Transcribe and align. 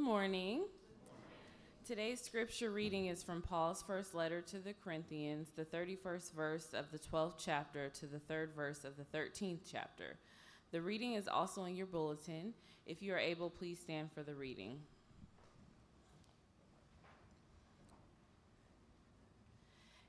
morning. 0.00 0.62
Today's 1.86 2.22
scripture 2.22 2.70
reading 2.70 3.06
is 3.06 3.22
from 3.22 3.42
Paul's 3.42 3.82
first 3.82 4.14
letter 4.14 4.40
to 4.40 4.58
the 4.58 4.72
Corinthians, 4.72 5.48
the 5.54 5.64
31st 5.64 6.32
verse 6.32 6.68
of 6.72 6.90
the 6.90 6.98
12th 6.98 7.34
chapter 7.38 7.90
to 7.90 8.06
the 8.06 8.18
third 8.18 8.52
verse 8.56 8.84
of 8.84 8.94
the 8.96 9.04
13th 9.16 9.60
chapter. 9.70 10.16
The 10.72 10.80
reading 10.80 11.14
is 11.14 11.28
also 11.28 11.64
in 11.64 11.76
your 11.76 11.86
bulletin. 11.86 12.54
If 12.86 13.02
you 13.02 13.12
are 13.12 13.18
able, 13.18 13.50
please 13.50 13.78
stand 13.78 14.10
for 14.10 14.22
the 14.22 14.34
reading. 14.34 14.78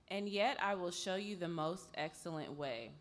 And 0.08 0.30
yet 0.30 0.58
I 0.64 0.76
will 0.76 0.92
show 0.92 1.16
you 1.16 1.36
the 1.36 1.50
most 1.50 1.90
excellent 1.96 2.58
way. 2.58 2.92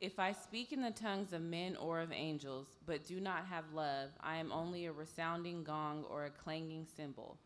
If 0.00 0.18
I 0.18 0.32
speak 0.32 0.72
in 0.72 0.80
the 0.80 0.92
tongues 0.92 1.34
of 1.34 1.42
men 1.42 1.76
or 1.76 2.00
of 2.00 2.10
angels, 2.10 2.68
but 2.86 3.04
do 3.04 3.20
not 3.20 3.44
have 3.44 3.74
love, 3.74 4.08
I 4.22 4.36
am 4.36 4.50
only 4.50 4.86
a 4.86 4.92
resounding 4.92 5.62
gong 5.62 6.06
or 6.08 6.24
a 6.24 6.30
clanging 6.30 6.86
cymbal. 6.96 7.36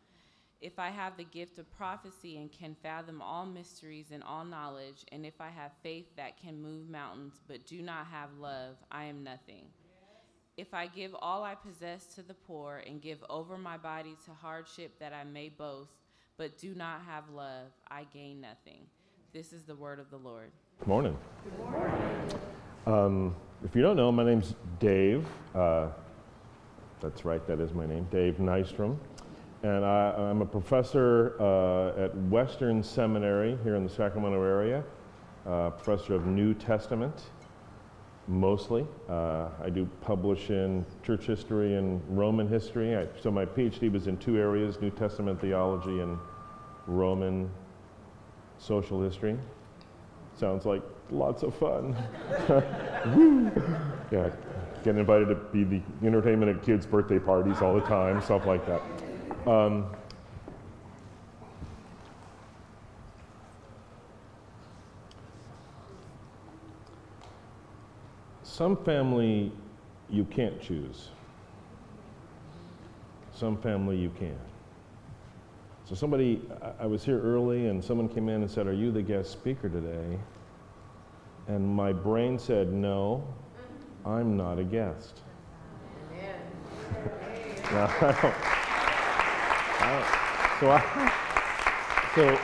If 0.61 0.79
I 0.79 0.87
have 0.87 1.17
the 1.17 1.25
gift 1.25 1.57
of 1.57 1.69
prophecy 1.75 2.37
and 2.37 2.49
can 2.49 2.73
fathom 2.81 3.21
all 3.21 3.45
mysteries 3.45 4.11
and 4.13 4.23
all 4.23 4.45
knowledge, 4.45 5.03
and 5.11 5.25
if 5.25 5.41
I 5.41 5.49
have 5.49 5.73
faith 5.83 6.05
that 6.15 6.39
can 6.39 6.61
move 6.61 6.89
mountains, 6.89 7.41
but 7.45 7.65
do 7.65 7.81
not 7.81 8.07
have 8.07 8.29
love, 8.39 8.77
I 8.89 9.03
am 9.03 9.21
nothing. 9.21 9.65
If 10.55 10.73
I 10.73 10.87
give 10.87 11.13
all 11.19 11.43
I 11.43 11.55
possess 11.55 12.05
to 12.15 12.23
the 12.23 12.33
poor 12.33 12.81
and 12.87 13.01
give 13.01 13.21
over 13.29 13.57
my 13.57 13.75
body 13.75 14.15
to 14.23 14.31
hardship 14.31 14.97
that 14.99 15.11
I 15.11 15.25
may 15.25 15.49
boast, 15.49 16.05
but 16.37 16.57
do 16.57 16.73
not 16.73 17.01
have 17.01 17.29
love, 17.29 17.73
I 17.89 18.05
gain 18.13 18.39
nothing. 18.39 18.87
This 19.33 19.51
is 19.51 19.63
the 19.63 19.75
word 19.75 19.99
of 19.99 20.09
the 20.09 20.17
Lord. 20.17 20.51
Good 20.79 20.87
morning. 20.87 21.17
Um, 22.85 23.35
if 23.63 23.75
you 23.75 23.81
don't 23.81 23.95
know, 23.95 24.11
my 24.11 24.23
name's 24.23 24.53
Dave. 24.79 25.25
Uh, 25.55 25.87
that's 27.01 27.25
right, 27.25 27.45
that 27.47 27.59
is 27.59 27.73
my 27.73 27.87
name, 27.87 28.07
Dave 28.11 28.35
Nystrom. 28.35 28.97
And 29.63 29.83
I, 29.83 30.13
am 30.29 30.41
a 30.41 30.45
professor 30.45 31.37
uh, 31.39 32.03
at 32.03 32.15
Western 32.29 32.83
Seminary 32.83 33.57
here 33.63 33.75
in 33.75 33.83
the 33.83 33.89
Sacramento 33.89 34.43
area, 34.43 34.83
uh, 35.47 35.71
professor 35.71 36.13
of 36.13 36.27
New 36.27 36.53
Testament, 36.53 37.23
mostly. 38.27 38.85
Uh, 39.09 39.47
I 39.63 39.71
do 39.71 39.89
publish 40.01 40.51
in 40.51 40.85
church 41.03 41.25
history 41.25 41.77
and 41.77 41.99
Roman 42.09 42.47
history. 42.47 42.95
I, 42.95 43.07
so 43.19 43.31
my 43.31 43.45
PhD 43.45 43.91
was 43.91 44.05
in 44.05 44.17
two 44.17 44.37
areas 44.37 44.79
New 44.81 44.91
Testament 44.91 45.41
theology 45.41 46.01
and 46.01 46.19
Roman 46.85 47.49
social 48.59 49.01
history. 49.01 49.39
Sounds 50.37 50.65
like 50.65 50.81
lots 51.11 51.43
of 51.43 51.55
fun. 51.55 51.95
yeah, 54.11 54.29
getting 54.83 54.99
invited 54.99 55.29
to 55.29 55.35
be 55.35 55.63
the 55.63 55.81
entertainment 56.05 56.57
at 56.57 56.63
kids' 56.63 56.85
birthday 56.85 57.19
parties 57.19 57.61
all 57.61 57.73
the 57.73 57.81
time, 57.81 58.21
stuff 58.21 58.45
like 58.45 58.65
that. 58.65 58.81
Um, 59.49 59.87
some 68.43 68.75
family 68.83 69.51
you 70.09 70.25
can't 70.25 70.61
choose. 70.61 71.09
Some 73.33 73.57
family 73.57 73.97
you 73.97 74.09
can. 74.17 74.37
So 75.87 75.93
somebody, 75.93 76.41
I 76.79 76.87
was 76.87 77.05
here 77.05 77.21
early 77.21 77.67
and 77.67 77.83
someone 77.83 78.09
came 78.09 78.27
in 78.27 78.41
and 78.41 78.49
said, 78.49 78.65
are 78.65 78.73
you 78.73 78.91
the 78.91 79.03
guest 79.03 79.31
speaker 79.31 79.69
today? 79.69 80.17
And 81.47 81.67
my 81.67 81.93
brain 81.93 82.39
said, 82.39 82.73
no, 82.73 83.23
I'm 84.03 84.35
not 84.35 84.57
a 84.57 84.63
guest. 84.63 85.21
now, 87.71 87.87
I 89.79 90.57
so 90.59 90.71
I, 90.71 90.81
so 92.15 92.39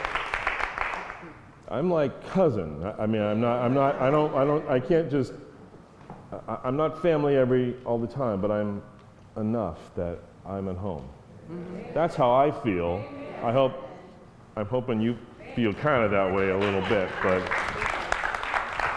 I'm 1.73 1.89
like 1.89 2.23
cousin. 2.27 2.83
I, 2.83 3.03
I, 3.03 3.05
mean, 3.07 3.23
I'm 3.23 3.41
not, 3.41 3.59
I'm 3.63 3.73
not, 3.73 3.95
I 3.99 4.11
don't, 4.11 4.35
I 4.35 4.45
don't, 4.45 4.69
I 4.69 4.79
can't 4.79 5.09
just, 5.09 5.33
I, 6.47 6.59
I'm 6.63 6.77
not 6.77 7.01
family 7.01 7.37
every, 7.37 7.75
all 7.85 7.97
the 7.97 8.05
time, 8.05 8.39
but 8.39 8.51
I'm 8.51 8.83
enough 9.35 9.79
that 9.95 10.19
I'm 10.45 10.69
at 10.69 10.75
home. 10.75 11.09
Mm-hmm. 11.51 11.93
That's 11.95 12.15
how 12.15 12.31
I 12.31 12.51
feel 12.51 13.03
I 13.43 13.51
hope, 13.51 13.73
I'm 14.55 14.67
hoping 14.67 15.01
you 15.01 15.17
feel 15.55 15.73
kind 15.73 16.03
of 16.03 16.11
that 16.11 16.33
way 16.33 16.49
a 16.49 16.57
little 16.57 16.81
bit, 16.81 17.09
but 17.23 17.39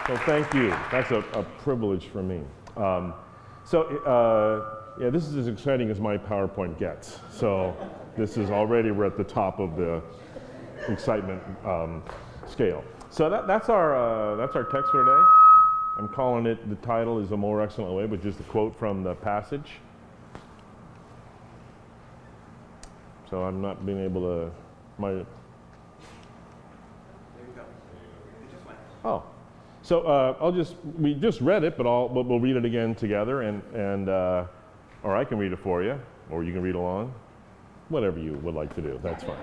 so 0.05 0.15
thank 0.17 0.53
you. 0.53 0.69
That's 0.91 1.09
a, 1.09 1.19
a 1.33 1.43
privilege 1.63 2.05
for 2.05 2.21
me. 2.21 2.41
Um, 2.77 3.15
so 3.63 3.83
uh, 4.05 5.01
yeah, 5.01 5.09
this 5.09 5.25
is 5.25 5.35
as 5.35 5.47
exciting 5.47 5.89
as 5.89 5.99
my 5.99 6.15
PowerPoint 6.15 6.77
gets. 6.77 7.19
So 7.31 7.75
this 8.15 8.37
is 8.37 8.51
already 8.51 8.91
we're 8.91 9.05
at 9.05 9.17
the 9.17 9.23
top 9.23 9.59
of 9.59 9.75
the 9.75 10.01
excitement 10.87 11.41
um, 11.65 12.03
scale. 12.47 12.83
So 13.09 13.29
that, 13.31 13.47
that's 13.47 13.69
our 13.69 13.95
uh, 13.95 14.35
that's 14.35 14.55
our 14.55 14.63
text 14.63 14.91
for 14.91 15.03
today. 15.03 15.23
I'm 15.97 16.09
calling 16.09 16.45
it. 16.45 16.69
The 16.69 16.75
title 16.85 17.19
is 17.19 17.31
a 17.31 17.37
more 17.37 17.61
excellent 17.63 17.95
way, 17.95 18.05
which 18.05 18.25
is 18.25 18.35
the 18.35 18.43
quote 18.43 18.77
from 18.77 19.01
the 19.01 19.15
passage. 19.15 19.79
So 23.35 23.43
I'm 23.43 23.61
not 23.61 23.85
being 23.85 23.99
able 23.99 24.21
to. 24.21 24.51
My. 24.97 25.25
Oh, 29.03 29.23
so 29.81 30.03
uh, 30.03 30.37
I'll 30.39 30.53
just 30.53 30.75
we 30.97 31.15
just 31.15 31.41
read 31.41 31.65
it, 31.65 31.75
but 31.75 31.85
I'll 31.85 32.07
but 32.07 32.27
we'll 32.27 32.39
read 32.39 32.55
it 32.55 32.63
again 32.63 32.95
together, 32.95 33.41
and 33.41 33.61
and 33.73 34.07
uh, 34.07 34.45
or 35.03 35.17
I 35.17 35.25
can 35.25 35.37
read 35.37 35.51
it 35.51 35.59
for 35.59 35.83
you, 35.83 35.99
or 36.29 36.45
you 36.45 36.53
can 36.53 36.61
read 36.61 36.75
along, 36.75 37.13
whatever 37.89 38.19
you 38.19 38.35
would 38.35 38.55
like 38.55 38.73
to 38.75 38.81
do. 38.81 39.01
That's 39.03 39.25
fine. 39.25 39.35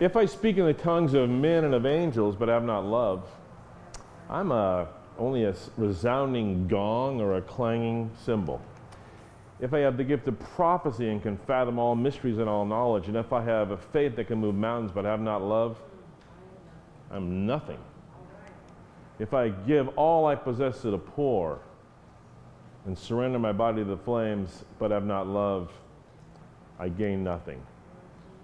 if 0.00 0.16
I 0.16 0.26
speak 0.26 0.56
in 0.56 0.66
the 0.66 0.74
tongues 0.74 1.14
of 1.14 1.30
men 1.30 1.62
and 1.62 1.72
of 1.72 1.86
angels, 1.86 2.34
but 2.34 2.48
have 2.48 2.64
not 2.64 2.84
love, 2.84 3.30
I'm 4.28 4.50
a 4.50 4.88
only 5.20 5.44
a 5.44 5.54
resounding 5.76 6.66
gong 6.66 7.20
or 7.20 7.36
a 7.36 7.42
clanging 7.42 8.10
cymbal 8.24 8.60
if 9.64 9.72
I 9.72 9.78
have 9.78 9.96
the 9.96 10.04
gift 10.04 10.28
of 10.28 10.38
prophecy 10.38 11.08
and 11.08 11.22
can 11.22 11.38
fathom 11.38 11.78
all 11.78 11.96
mysteries 11.96 12.36
and 12.36 12.50
all 12.50 12.66
knowledge, 12.66 13.08
and 13.08 13.16
if 13.16 13.32
I 13.32 13.42
have 13.44 13.70
a 13.70 13.78
faith 13.78 14.14
that 14.16 14.26
can 14.26 14.38
move 14.38 14.54
mountains 14.54 14.92
but 14.92 15.06
have 15.06 15.22
not 15.22 15.40
love, 15.40 15.78
I'm 17.10 17.46
nothing. 17.46 17.78
If 19.18 19.32
I 19.32 19.48
give 19.48 19.88
all 19.96 20.26
I 20.26 20.34
possess 20.34 20.82
to 20.82 20.90
the 20.90 20.98
poor 20.98 21.60
and 22.84 22.96
surrender 22.96 23.38
my 23.38 23.52
body 23.52 23.78
to 23.78 23.88
the 23.88 23.96
flames 23.96 24.66
but 24.78 24.90
have 24.90 25.06
not 25.06 25.28
love, 25.28 25.72
I 26.78 26.90
gain 26.90 27.24
nothing. 27.24 27.62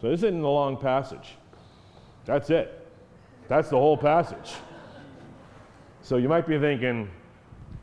So 0.01 0.09
this 0.09 0.23
isn't 0.23 0.41
a 0.41 0.49
long 0.49 0.79
passage. 0.79 1.37
That's 2.25 2.49
it. 2.49 2.89
That's 3.47 3.69
the 3.69 3.77
whole 3.77 3.99
passage. 3.99 4.55
So 6.01 6.17
you 6.17 6.31
might 6.31 6.47
be 6.47 6.59
thinking, 6.59 7.11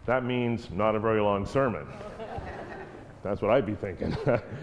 that 0.08 0.26
means 0.26 0.72
not 0.72 0.96
a 0.96 1.00
very 1.00 1.22
long 1.22 1.46
sermon. 1.46 1.86
That's 3.24 3.42
what 3.42 3.52
I'd 3.52 3.66
be 3.66 3.76
thinking. 3.76 4.16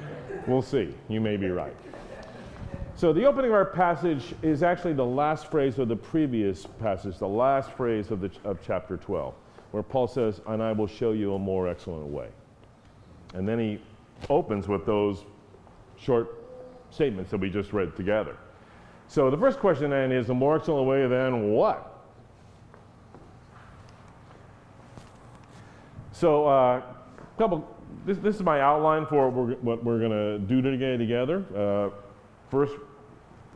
we'll 0.47 0.63
see. 0.63 0.95
You 1.09 1.21
may 1.21 1.37
be 1.37 1.49
right. 1.49 1.75
So, 2.97 3.13
the 3.13 3.25
opening 3.25 3.51
of 3.51 3.57
our 3.57 3.65
passage 3.65 4.35
is 4.43 4.63
actually 4.63 4.93
the 4.93 5.05
last 5.05 5.51
phrase 5.51 5.81
of 5.81 5.89
the 5.89 5.97
previous 5.97 6.65
passage, 6.65 7.19
the 7.19 7.27
last 7.27 7.73
phrase 7.73 8.13
of, 8.13 8.21
the, 8.21 8.31
of 8.45 8.59
chapter 8.65 8.97
12, 8.97 9.35
where 9.73 9.83
Paul 9.83 10.07
says, 10.07 10.41
And 10.47 10.63
I 10.63 10.71
will 10.71 10.87
show 10.87 11.11
you 11.11 11.35
a 11.35 11.39
more 11.39 11.69
excellent 11.69 12.07
way. 12.07 12.29
And 13.35 13.49
then 13.49 13.59
he 13.59 13.81
opens 14.31 14.69
with 14.69 14.87
those 14.87 15.25
short 15.97 16.41
statements 16.91 17.33
that 17.33 17.39
we 17.39 17.51
just 17.51 17.73
read 17.73 17.97
together. 17.97 18.37
So, 19.09 19.29
the 19.29 19.39
first 19.39 19.59
question 19.59 19.91
then 19.91 20.13
is, 20.13 20.31
A 20.31 20.35
more 20.35 20.57
excellent 20.57 20.87
way 20.87 21.09
than 21.09 21.51
what? 21.51 21.91
So, 26.13 26.47
a 26.47 26.77
uh, 26.77 26.83
couple 27.37 27.69
this, 28.05 28.19
this 28.19 28.37
is 28.37 28.43
my 28.43 28.61
outline 28.61 29.07
for 29.07 29.29
what 29.29 29.47
we're, 29.49 29.55
what 29.57 29.85
we're 29.85 29.99
going 29.99 30.11
to 30.11 30.39
do 30.39 30.63
today 30.63 30.97
together. 30.97 31.45
Uh, 31.57 31.91
first 32.51 32.75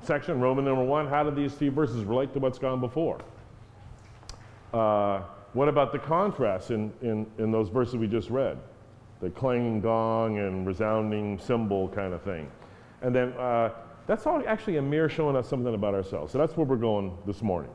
section, 0.03 0.41
Roman 0.41 0.65
number 0.65 0.85
one, 0.85 1.09
how 1.09 1.23
do 1.23 1.31
these 1.31 1.55
two 1.55 1.71
verses 1.71 2.05
relate 2.05 2.33
to 2.35 2.39
what's 2.39 2.59
gone 2.59 2.81
before? 2.81 3.21
Uh, 4.73 5.23
what 5.55 5.69
about 5.69 5.93
the 5.93 5.99
contrast 5.99 6.71
in, 6.71 6.93
in, 7.03 7.27
in 7.39 7.51
those 7.51 7.69
verses 7.69 7.97
we 7.97 8.07
just 8.07 8.31
read? 8.31 8.59
The 9.21 9.31
clanging 9.31 9.81
gong 9.81 10.39
and 10.39 10.67
resounding 10.67 11.39
cymbal 11.39 11.89
kind 11.89 12.15
of 12.15 12.23
thing. 12.23 12.51
And 13.03 13.15
then 13.15 13.33
uh, 13.33 13.71
that's 14.07 14.27
all 14.27 14.43
actually 14.47 14.77
a 14.77 14.83
mirror 14.83 15.09
showing 15.09 15.37
us 15.37 15.49
something 15.49 15.75
about 15.75 15.95
ourselves. 15.95 16.33
So 16.33 16.39
that's 16.39 16.57
where 16.57 16.67
we're 16.67 16.77
going 16.77 17.17
this 17.27 17.43
morning. 17.43 17.71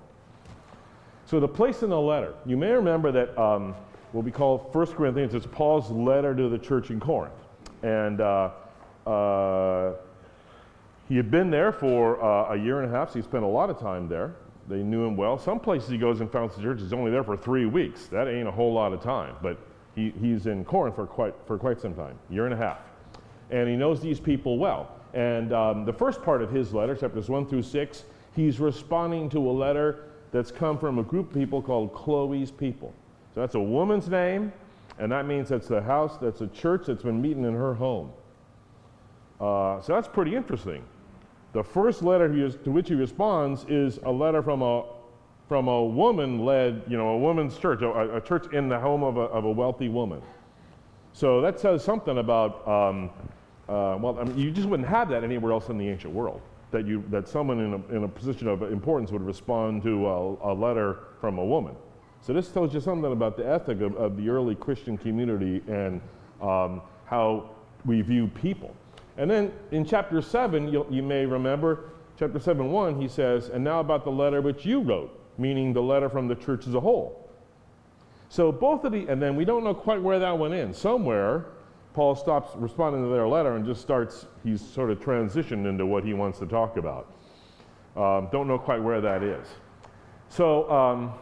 So 1.25 1.39
the 1.39 1.47
place 1.47 1.83
in 1.83 1.89
the 1.89 1.99
letter, 1.99 2.33
you 2.45 2.57
may 2.57 2.71
remember 2.71 3.11
that 3.11 3.37
um, 3.39 3.75
what 4.13 4.23
we 4.23 4.31
call 4.31 4.59
1 4.71 4.85
Corinthians. 4.87 5.33
It's 5.33 5.47
Paul's 5.47 5.89
letter 5.89 6.35
to 6.35 6.47
the 6.47 6.57
church 6.57 6.91
in 6.91 6.99
Corinth. 6.99 7.33
And 7.81 8.21
uh, 8.21 8.51
uh, 9.05 9.93
he 11.09 11.17
had 11.17 11.29
been 11.29 11.49
there 11.49 11.71
for 11.71 12.23
uh, 12.23 12.53
a 12.53 12.55
year 12.55 12.81
and 12.81 12.93
a 12.93 12.95
half, 12.95 13.09
so 13.09 13.15
he 13.19 13.23
spent 13.23 13.43
a 13.43 13.47
lot 13.47 13.69
of 13.69 13.79
time 13.79 14.07
there. 14.07 14.35
They 14.69 14.83
knew 14.83 15.03
him 15.03 15.17
well. 15.17 15.37
Some 15.37 15.59
places 15.59 15.89
he 15.89 15.97
goes 15.97 16.21
and 16.21 16.31
founds 16.31 16.55
the 16.55 16.61
church, 16.61 16.79
he's 16.79 16.93
only 16.93 17.11
there 17.11 17.23
for 17.23 17.35
three 17.35 17.65
weeks. 17.65 18.05
That 18.05 18.27
ain't 18.27 18.47
a 18.47 18.51
whole 18.51 18.71
lot 18.71 18.93
of 18.93 19.01
time, 19.01 19.35
but 19.41 19.57
he, 19.95 20.13
he's 20.21 20.45
in 20.45 20.63
Corinth 20.63 20.95
for 20.95 21.05
quite, 21.05 21.33
for 21.45 21.57
quite 21.57 21.81
some 21.81 21.93
time, 21.93 22.17
year 22.29 22.45
and 22.45 22.53
a 22.53 22.57
half. 22.57 22.79
and 23.49 23.67
he 23.67 23.75
knows 23.75 23.99
these 23.99 24.19
people 24.19 24.57
well. 24.57 24.91
And 25.13 25.53
um, 25.53 25.85
the 25.85 25.93
first 25.93 26.23
part 26.23 26.41
of 26.41 26.51
his 26.51 26.73
letter, 26.73 26.95
chapters 26.95 27.29
1 27.29 27.47
through 27.47 27.63
6, 27.63 28.03
he's 28.35 28.59
responding 28.59 29.29
to 29.31 29.39
a 29.39 29.51
letter 29.51 30.05
that's 30.31 30.51
come 30.51 30.77
from 30.77 30.97
a 30.97 31.03
group 31.03 31.29
of 31.29 31.33
people 31.33 31.61
called 31.61 31.93
Chloe's 31.93 32.51
people. 32.51 32.93
So 33.33 33.41
that's 33.41 33.55
a 33.55 33.59
woman's 33.59 34.09
name, 34.09 34.53
and 34.99 35.11
that 35.11 35.25
means 35.25 35.49
that's 35.49 35.67
the 35.67 35.81
house, 35.81 36.17
that's 36.21 36.41
a 36.41 36.47
church 36.47 36.83
that's 36.87 37.03
been 37.03 37.21
meeting 37.21 37.45
in 37.45 37.53
her 37.55 37.73
home. 37.73 38.11
Uh, 39.41 39.81
so 39.81 39.93
that's 39.93 40.07
pretty 40.07 40.35
interesting. 40.35 40.83
The 41.53 41.63
first 41.63 42.03
letter 42.03 42.27
to 42.49 42.71
which 42.71 42.89
he 42.89 42.95
responds 42.95 43.65
is 43.67 43.99
a 44.03 44.11
letter 44.11 44.41
from 44.41 44.61
a 44.61 44.85
from 45.49 45.67
a 45.67 45.83
woman-led, 45.83 46.83
you 46.87 46.97
know, 46.97 47.09
a 47.09 47.17
woman's 47.17 47.57
church, 47.57 47.81
a, 47.81 48.15
a 48.15 48.21
church 48.21 48.51
in 48.53 48.69
the 48.69 48.79
home 48.79 49.03
of 49.03 49.17
a, 49.17 49.21
of 49.21 49.43
a, 49.43 49.51
wealthy 49.51 49.89
woman. 49.89 50.21
So 51.11 51.41
that 51.41 51.59
says 51.59 51.83
something 51.83 52.17
about, 52.17 52.65
um, 52.65 53.09
uh, 53.67 53.97
well, 53.99 54.17
I 54.19 54.23
mean, 54.23 54.37
you 54.37 54.51
just 54.51 54.67
wouldn't 54.67 54.87
have 54.87 55.09
that 55.09 55.23
anywhere 55.23 55.51
else 55.51 55.67
in 55.67 55.77
the 55.77 55.87
ancient 55.87 56.13
world. 56.13 56.41
That 56.71 56.87
you 56.87 57.03
that 57.11 57.27
someone 57.27 57.59
in 57.59 57.73
a, 57.73 57.95
in 57.95 58.03
a 58.03 58.07
position 58.07 58.47
of 58.47 58.63
importance 58.63 59.11
would 59.11 59.21
respond 59.21 59.83
to 59.83 60.07
a, 60.07 60.51
a 60.51 60.53
letter 60.53 60.99
from 61.19 61.37
a 61.37 61.45
woman. 61.45 61.75
So 62.25 62.31
this 62.31 62.47
tells 62.47 62.73
you 62.73 62.79
something 62.79 63.11
about 63.11 63.35
the 63.35 63.45
ethic 63.45 63.81
of, 63.81 63.97
of 63.97 64.15
the 64.15 64.29
early 64.29 64.55
Christian 64.55 64.97
community 64.97 65.61
and 65.67 65.99
um, 66.41 66.81
how 67.03 67.49
we 67.85 68.01
view 68.01 68.27
people. 68.27 68.73
And 69.17 69.29
then 69.29 69.51
in 69.71 69.85
chapter 69.85 70.21
7, 70.21 70.69
you 70.71 71.03
may 71.03 71.25
remember, 71.25 71.91
chapter 72.17 72.39
7 72.39 72.71
1, 72.71 73.01
he 73.01 73.09
says, 73.09 73.49
And 73.49 73.61
now 73.61 73.81
about 73.81 74.05
the 74.05 74.09
letter 74.09 74.41
which 74.41 74.65
you 74.65 74.79
wrote, 74.79 75.19
meaning 75.37 75.73
the 75.73 75.81
letter 75.81 76.09
from 76.09 76.29
the 76.29 76.35
church 76.35 76.65
as 76.65 76.75
a 76.75 76.79
whole. 76.79 77.29
So 78.29 78.53
both 78.53 78.85
of 78.85 78.93
the, 78.93 79.05
and 79.09 79.21
then 79.21 79.35
we 79.35 79.43
don't 79.43 79.65
know 79.65 79.73
quite 79.73 80.01
where 80.01 80.17
that 80.19 80.39
went 80.39 80.53
in. 80.53 80.73
Somewhere, 80.73 81.47
Paul 81.93 82.15
stops 82.15 82.55
responding 82.55 83.03
to 83.03 83.09
their 83.09 83.27
letter 83.27 83.57
and 83.57 83.65
just 83.65 83.81
starts, 83.81 84.27
he's 84.45 84.61
sort 84.61 84.91
of 84.91 84.99
transitioned 85.01 85.67
into 85.67 85.85
what 85.85 86.05
he 86.05 86.13
wants 86.13 86.39
to 86.39 86.45
talk 86.45 86.77
about. 86.77 87.13
Um, 87.97 88.29
don't 88.31 88.47
know 88.47 88.57
quite 88.57 88.81
where 88.81 89.01
that 89.01 89.23
is. 89.23 89.45
So, 90.29 90.71
um, 90.71 91.13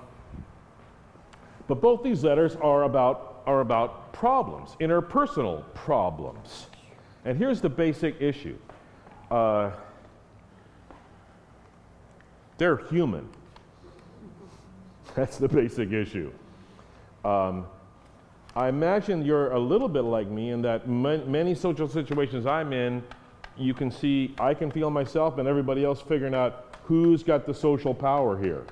but 1.72 1.80
both 1.80 2.04
these 2.04 2.22
letters 2.22 2.58
are 2.58 2.84
about, 2.84 3.44
are 3.46 3.62
about 3.62 4.12
problems, 4.12 4.76
interpersonal 4.82 5.64
problems. 5.74 6.68
And 7.24 7.38
here's 7.38 7.62
the 7.62 7.70
basic 7.70 8.22
issue 8.22 8.58
uh, 9.32 9.72
they're 12.58 12.76
human. 12.76 13.30
That's 15.16 15.38
the 15.38 15.48
basic 15.48 15.94
issue. 15.94 16.34
Um, 17.24 17.66
I 18.54 18.68
imagine 18.68 19.24
you're 19.24 19.54
a 19.54 19.60
little 19.60 19.88
bit 19.88 20.02
like 20.02 20.28
me 20.28 20.50
in 20.50 20.62
that 20.64 20.90
many 20.90 21.56
social 21.56 21.88
situations 21.88 22.46
I'm 22.46 22.74
in, 22.74 23.02
you 23.56 23.74
can 23.74 23.92
see, 23.92 24.36
I 24.42 24.56
can 24.56 24.72
feel 24.72 24.90
myself 24.90 25.38
and 25.38 25.48
everybody 25.48 25.86
else 25.86 26.02
figuring 26.02 26.36
out 26.36 26.76
who's 26.84 27.24
got 27.24 27.46
the 27.46 27.54
social 27.54 27.94
power 27.94 28.38
here. 28.38 28.66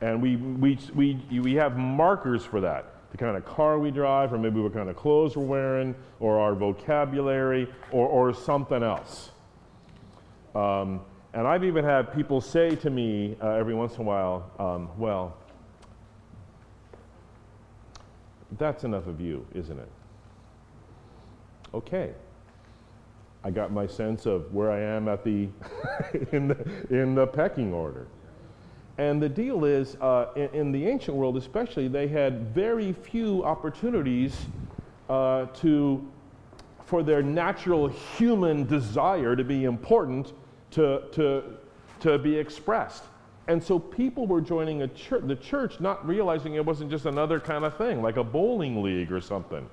And 0.00 0.20
we, 0.20 0.36
we, 0.36 0.78
we, 0.94 1.40
we 1.40 1.54
have 1.54 1.76
markers 1.76 2.44
for 2.44 2.60
that 2.60 2.92
the 3.12 3.16
kind 3.16 3.36
of 3.36 3.44
car 3.44 3.78
we 3.78 3.90
drive, 3.90 4.32
or 4.32 4.38
maybe 4.38 4.60
what 4.60 4.74
kind 4.74 4.90
of 4.90 4.96
clothes 4.96 5.36
we're 5.36 5.44
wearing, 5.44 5.94
or 6.20 6.38
our 6.38 6.54
vocabulary, 6.54 7.66
or, 7.92 8.06
or 8.08 8.34
something 8.34 8.82
else. 8.82 9.30
Um, 10.54 11.00
and 11.32 11.46
I've 11.46 11.64
even 11.64 11.84
had 11.84 12.12
people 12.14 12.40
say 12.40 12.74
to 12.76 12.90
me 12.90 13.36
uh, 13.42 13.50
every 13.50 13.74
once 13.74 13.94
in 13.94 14.00
a 14.00 14.04
while, 14.04 14.50
um, 14.58 14.88
well, 14.98 15.36
that's 18.58 18.84
enough 18.84 19.06
of 19.06 19.20
you, 19.20 19.46
isn't 19.54 19.78
it? 19.78 19.90
Okay. 21.74 22.12
I 23.44 23.50
got 23.50 23.70
my 23.70 23.86
sense 23.86 24.26
of 24.26 24.52
where 24.52 24.70
I 24.70 24.80
am 24.80 25.08
at 25.08 25.22
the 25.24 25.48
in 26.32 26.48
the 26.48 26.86
in 26.90 27.14
the 27.14 27.26
pecking 27.26 27.72
order. 27.72 28.08
And 28.98 29.20
the 29.20 29.28
deal 29.28 29.64
is, 29.64 29.96
uh, 29.96 30.28
in, 30.36 30.48
in, 30.54 30.72
the 30.72 30.86
ancient 30.86 31.16
world 31.16 31.36
especially, 31.36 31.86
they 31.86 32.08
had 32.08 32.54
very 32.54 32.92
few 32.92 33.44
opportunities 33.44 34.34
uh, 35.10 35.46
to, 35.46 36.06
for 36.86 37.02
their 37.02 37.22
natural 37.22 37.88
human 37.88 38.66
desire 38.66 39.36
to 39.36 39.44
be 39.44 39.64
important 39.64 40.32
to, 40.70 41.02
to, 41.12 41.42
to 42.00 42.18
be 42.18 42.36
expressed. 42.36 43.04
And 43.48 43.62
so 43.62 43.78
people 43.78 44.26
were 44.26 44.40
joining 44.40 44.82
a 44.82 44.86
the 45.20 45.36
church, 45.36 45.78
not 45.78 46.06
realizing 46.06 46.54
it 46.54 46.64
wasn't 46.64 46.90
just 46.90 47.06
another 47.06 47.38
kind 47.38 47.64
of 47.64 47.76
thing, 47.76 48.02
like 48.02 48.16
a 48.16 48.24
bowling 48.24 48.82
league 48.82 49.12
or 49.12 49.20
something. 49.20 49.68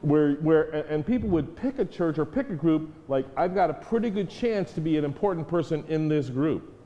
Where, 0.00 0.34
where, 0.34 0.70
and 0.88 1.06
people 1.06 1.28
would 1.30 1.54
pick 1.56 1.78
a 1.80 1.84
church 1.84 2.18
or 2.18 2.24
pick 2.24 2.50
a 2.50 2.54
group, 2.54 2.92
like, 3.08 3.26
I've 3.36 3.54
got 3.54 3.68
a 3.68 3.74
pretty 3.74 4.10
good 4.10 4.30
chance 4.30 4.72
to 4.72 4.80
be 4.80 4.96
an 4.96 5.04
important 5.04 5.46
person 5.46 5.84
in 5.88 6.08
this 6.08 6.28
group. 6.30 6.77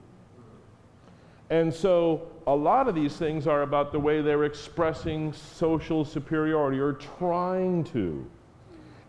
And 1.52 1.72
so 1.72 2.28
a 2.46 2.56
lot 2.56 2.88
of 2.88 2.94
these 2.94 3.14
things 3.14 3.46
are 3.46 3.60
about 3.60 3.92
the 3.92 3.98
way 3.98 4.22
they're 4.22 4.44
expressing 4.44 5.34
social 5.34 6.02
superiority 6.02 6.80
or 6.80 6.94
trying 6.94 7.84
to. 7.92 8.24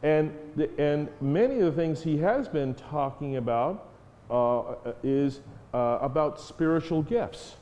And, 0.03 0.35
the, 0.57 0.69
and 0.77 1.07
many 1.21 1.61
of 1.61 1.61
the 1.61 1.71
things 1.71 2.03
he 2.03 2.17
has 2.17 2.49
been 2.49 2.73
talking 2.73 3.37
about 3.37 3.87
uh, 4.29 4.75
is 5.03 5.39
uh, 5.73 5.99
about 6.01 6.37
spiritual 6.37 7.01
gifts. 7.01 7.55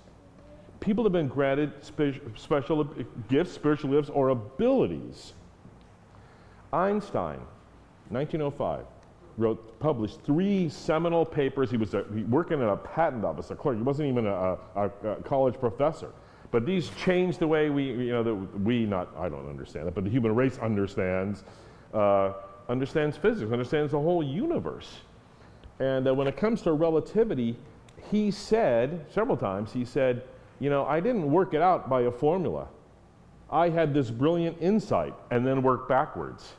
People 0.79 1.03
have 1.03 1.13
been 1.13 1.27
granted 1.27 1.73
spe- 1.81 2.35
special 2.35 2.83
gifts, 3.29 3.51
spiritual 3.51 3.91
gifts, 3.91 4.09
or 4.09 4.29
abilities. 4.29 5.33
Einstein, 6.73 7.39
1905 8.09 8.83
wrote, 9.37 9.79
published 9.79 10.21
three 10.23 10.69
seminal 10.69 11.25
papers. 11.25 11.71
He 11.71 11.77
was 11.77 11.93
a, 11.93 12.03
working 12.29 12.61
at 12.61 12.67
a 12.67 12.77
patent 12.77 13.25
office, 13.25 13.51
a 13.51 13.55
clerk. 13.55 13.77
He 13.77 13.83
wasn't 13.83 14.09
even 14.09 14.27
a, 14.27 14.57
a, 14.75 14.91
a 15.03 15.15
college 15.23 15.59
professor. 15.59 16.11
But 16.51 16.65
these 16.65 16.89
changed 16.97 17.39
the 17.39 17.47
way 17.47 17.69
we, 17.69 17.83
you 17.85 18.11
know, 18.11 18.23
the, 18.23 18.35
we 18.35 18.85
not, 18.85 19.09
I 19.17 19.29
don't 19.29 19.49
understand 19.49 19.87
it, 19.87 19.95
but 19.95 20.03
the 20.03 20.09
human 20.09 20.35
race 20.35 20.59
understands, 20.59 21.45
uh, 21.93 22.33
understands 22.67 23.15
physics, 23.15 23.51
understands 23.51 23.93
the 23.93 23.99
whole 23.99 24.21
universe. 24.21 24.97
And 25.79 26.07
uh, 26.07 26.13
when 26.13 26.27
it 26.27 26.35
comes 26.35 26.61
to 26.63 26.73
relativity, 26.73 27.55
he 28.11 28.31
said, 28.31 29.05
several 29.09 29.37
times, 29.37 29.71
he 29.71 29.85
said, 29.85 30.23
you 30.59 30.69
know, 30.69 30.85
I 30.85 30.99
didn't 30.99 31.31
work 31.31 31.53
it 31.53 31.61
out 31.61 31.89
by 31.89 32.01
a 32.01 32.11
formula. 32.11 32.67
I 33.49 33.69
had 33.69 33.93
this 33.93 34.11
brilliant 34.11 34.57
insight 34.61 35.13
and 35.31 35.45
then 35.45 35.61
worked 35.61 35.89
backwards. 35.89 36.53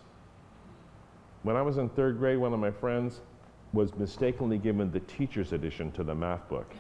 When 1.43 1.57
I 1.57 1.63
was 1.63 1.79
in 1.79 1.89
third 1.91 2.19
grade, 2.19 2.39
one 2.39 2.53
of 2.53 2.61
my 2.61 2.71
friends 2.71 3.21
was 3.73 3.95
mistakenly 3.97 4.59
given 4.59 4.91
the 4.93 5.01
teacher's 5.01 5.53
edition 5.53 5.91
to 5.93 6.05
the 6.05 6.15
math 6.15 6.49
book. 6.49 6.73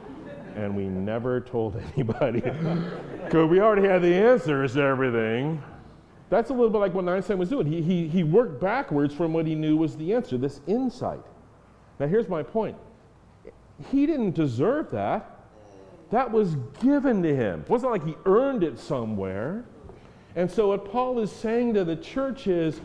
and 0.56 0.76
we 0.76 0.84
never 0.84 1.40
told 1.40 1.82
anybody 1.94 2.40
because 3.24 3.48
we 3.50 3.60
already 3.60 3.88
had 3.88 4.02
the 4.02 4.14
answers 4.14 4.74
to 4.74 4.82
everything. 4.82 5.62
That's 6.30 6.50
a 6.50 6.52
little 6.52 6.70
bit 6.70 6.78
like 6.78 6.94
what 6.94 7.08
Einstein 7.08 7.38
was 7.38 7.48
doing. 7.48 7.66
He, 7.66 7.82
he, 7.82 8.08
he 8.08 8.22
worked 8.22 8.60
backwards 8.60 9.14
from 9.14 9.32
what 9.32 9.46
he 9.46 9.54
knew 9.54 9.76
was 9.76 9.96
the 9.96 10.14
answer, 10.14 10.38
this 10.38 10.60
insight. 10.66 11.24
Now, 11.98 12.06
here's 12.06 12.28
my 12.28 12.42
point 12.42 12.76
he 13.90 14.06
didn't 14.06 14.34
deserve 14.34 14.90
that. 14.92 15.30
That 16.10 16.30
was 16.30 16.54
given 16.80 17.22
to 17.24 17.34
him. 17.34 17.62
It 17.62 17.68
wasn't 17.68 17.90
like 17.90 18.06
he 18.06 18.14
earned 18.24 18.62
it 18.62 18.78
somewhere. 18.78 19.64
And 20.36 20.50
so, 20.50 20.68
what 20.68 20.90
Paul 20.90 21.18
is 21.18 21.32
saying 21.32 21.74
to 21.74 21.84
the 21.84 21.96
church 21.96 22.46
is 22.46 22.80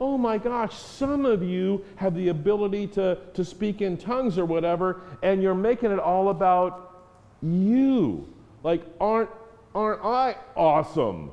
oh 0.00 0.18
my 0.18 0.38
gosh, 0.38 0.74
some 0.74 1.24
of 1.24 1.42
you 1.42 1.84
have 1.96 2.14
the 2.14 2.28
ability 2.28 2.86
to, 2.88 3.18
to 3.34 3.44
speak 3.44 3.80
in 3.80 3.96
tongues 3.96 4.38
or 4.38 4.44
whatever, 4.44 5.00
and 5.22 5.42
you're 5.42 5.54
making 5.54 5.90
it 5.90 5.98
all 5.98 6.28
about 6.28 7.04
you. 7.42 8.28
Like, 8.62 8.82
aren't, 9.00 9.30
aren't 9.74 10.04
I 10.04 10.36
awesome? 10.54 11.30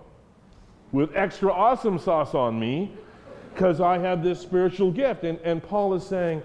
With 0.92 1.16
extra 1.16 1.52
awesome 1.52 2.00
sauce 2.00 2.36
on 2.36 2.60
me, 2.60 2.92
because 3.54 3.82
I 3.82 3.98
have 3.98 4.24
this 4.24 4.40
spiritual 4.40 4.92
gift. 4.92 5.24
And, 5.24 5.40
and 5.40 5.62
Paul 5.62 5.94
is 5.94 6.06
saying, 6.06 6.42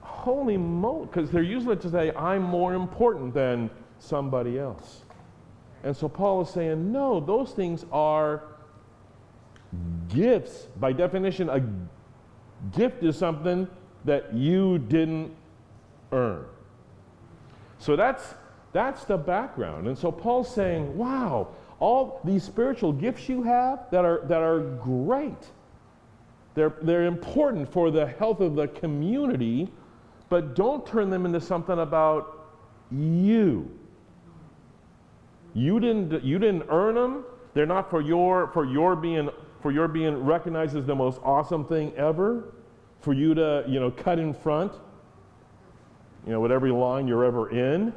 holy 0.00 0.56
moly, 0.56 1.06
because 1.06 1.30
they're 1.30 1.42
using 1.42 1.70
it 1.70 1.80
to 1.82 1.90
say, 1.90 2.12
I'm 2.14 2.42
more 2.42 2.74
important 2.74 3.34
than 3.34 3.70
somebody 3.98 4.58
else. 4.58 5.02
And 5.84 5.96
so 5.96 6.08
Paul 6.08 6.42
is 6.42 6.50
saying, 6.50 6.92
no, 6.92 7.18
those 7.18 7.52
things 7.52 7.84
are 7.90 8.42
Gifts, 10.14 10.66
by 10.78 10.92
definition, 10.92 11.48
a 11.48 11.62
gift 12.76 13.02
is 13.02 13.16
something 13.16 13.68
that 14.04 14.34
you 14.34 14.78
didn't 14.78 15.34
earn. 16.12 16.44
So 17.78 17.96
that's 17.96 18.34
that's 18.72 19.04
the 19.04 19.16
background. 19.16 19.86
And 19.86 19.96
so 19.96 20.10
Paul's 20.10 20.52
saying, 20.52 20.96
wow, 20.96 21.48
all 21.78 22.20
these 22.24 22.42
spiritual 22.42 22.92
gifts 22.92 23.28
you 23.28 23.42
have 23.42 23.90
that 23.90 24.04
are 24.04 24.22
that 24.26 24.40
are 24.40 24.60
great. 24.60 25.50
They're 26.54 26.74
they're 26.82 27.06
important 27.06 27.70
for 27.72 27.90
the 27.90 28.06
health 28.06 28.40
of 28.40 28.54
the 28.54 28.68
community, 28.68 29.68
but 30.28 30.54
don't 30.54 30.86
turn 30.86 31.10
them 31.10 31.26
into 31.26 31.40
something 31.40 31.78
about 31.78 32.46
you. 32.90 33.70
You 35.54 35.80
didn't 35.80 36.22
you 36.22 36.38
didn't 36.38 36.64
earn 36.68 36.94
them. 36.94 37.24
They're 37.54 37.66
not 37.66 37.90
for 37.90 38.00
your 38.00 38.48
for 38.48 38.64
your 38.64 38.96
being 38.96 39.28
for 39.62 39.70
your 39.70 39.86
being 39.86 40.24
recognized 40.24 40.76
as 40.76 40.84
the 40.84 40.94
most 40.94 41.20
awesome 41.22 41.64
thing 41.64 41.92
ever, 41.96 42.52
for 43.00 43.12
you 43.12 43.32
to, 43.34 43.64
you 43.68 43.78
know, 43.78 43.90
cut 43.90 44.18
in 44.18 44.34
front, 44.34 44.72
you 46.26 46.32
know, 46.32 46.40
with 46.40 46.50
every 46.50 46.72
line 46.72 47.06
you're 47.06 47.24
ever 47.24 47.50
in. 47.50 47.92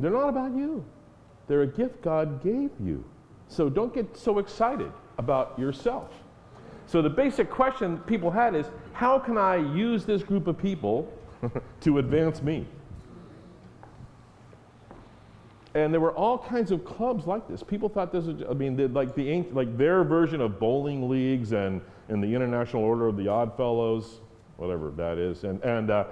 They're 0.00 0.10
not 0.10 0.28
about 0.28 0.54
you. 0.56 0.84
They're 1.46 1.62
a 1.62 1.66
gift 1.66 2.02
God 2.02 2.42
gave 2.42 2.70
you. 2.82 3.04
So 3.48 3.68
don't 3.68 3.94
get 3.94 4.16
so 4.16 4.38
excited 4.38 4.90
about 5.18 5.58
yourself. 5.58 6.10
So 6.86 7.00
the 7.00 7.10
basic 7.10 7.50
question 7.50 7.98
people 7.98 8.30
had 8.30 8.54
is 8.54 8.66
how 8.92 9.18
can 9.18 9.38
I 9.38 9.56
use 9.56 10.04
this 10.04 10.22
group 10.22 10.46
of 10.46 10.58
people 10.58 11.12
to 11.80 11.98
advance 11.98 12.42
me? 12.42 12.66
And 15.74 15.92
there 15.92 16.00
were 16.00 16.12
all 16.12 16.38
kinds 16.38 16.70
of 16.70 16.84
clubs 16.84 17.26
like 17.26 17.48
this. 17.48 17.62
People 17.62 17.88
thought 17.88 18.12
this 18.12 18.26
was, 18.26 18.42
I 18.48 18.54
mean, 18.54 18.92
like 18.92 19.14
the 19.14 19.42
like 19.50 19.76
their 19.76 20.04
version 20.04 20.40
of 20.40 20.60
bowling 20.60 21.08
leagues 21.08 21.52
and, 21.52 21.80
and 22.08 22.22
the 22.22 22.32
International 22.32 22.84
Order 22.84 23.08
of 23.08 23.16
the 23.16 23.26
Odd 23.26 23.56
Fellows, 23.56 24.20
whatever 24.56 24.90
that 24.92 25.18
is. 25.18 25.42
And, 25.42 25.60
and 25.64 25.90
uh, 25.90 26.04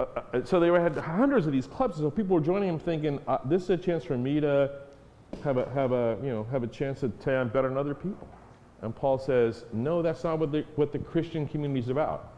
uh, 0.00 0.44
so 0.44 0.58
they 0.58 0.68
had 0.68 0.96
hundreds 0.96 1.46
of 1.46 1.52
these 1.52 1.66
clubs. 1.66 1.98
So 1.98 2.10
people 2.10 2.36
were 2.36 2.42
joining 2.42 2.68
them 2.68 2.78
thinking, 2.78 3.20
uh, 3.28 3.38
this 3.44 3.64
is 3.64 3.70
a 3.70 3.76
chance 3.76 4.02
for 4.02 4.16
me 4.16 4.40
to 4.40 4.70
have 5.44 5.58
a, 5.58 5.68
have 5.70 5.92
a, 5.92 6.16
you 6.22 6.30
know, 6.30 6.44
have 6.50 6.62
a 6.62 6.66
chance 6.66 7.00
to 7.00 7.12
say 7.22 7.36
I'm 7.36 7.48
better 7.48 7.68
than 7.68 7.76
other 7.76 7.94
people. 7.94 8.28
And 8.82 8.94
Paul 8.94 9.18
says, 9.18 9.64
no, 9.72 10.00
that's 10.02 10.24
not 10.24 10.38
what 10.38 10.52
the, 10.52 10.64
what 10.76 10.92
the 10.92 10.98
Christian 10.98 11.46
community 11.46 11.80
is 11.80 11.88
about. 11.88 12.32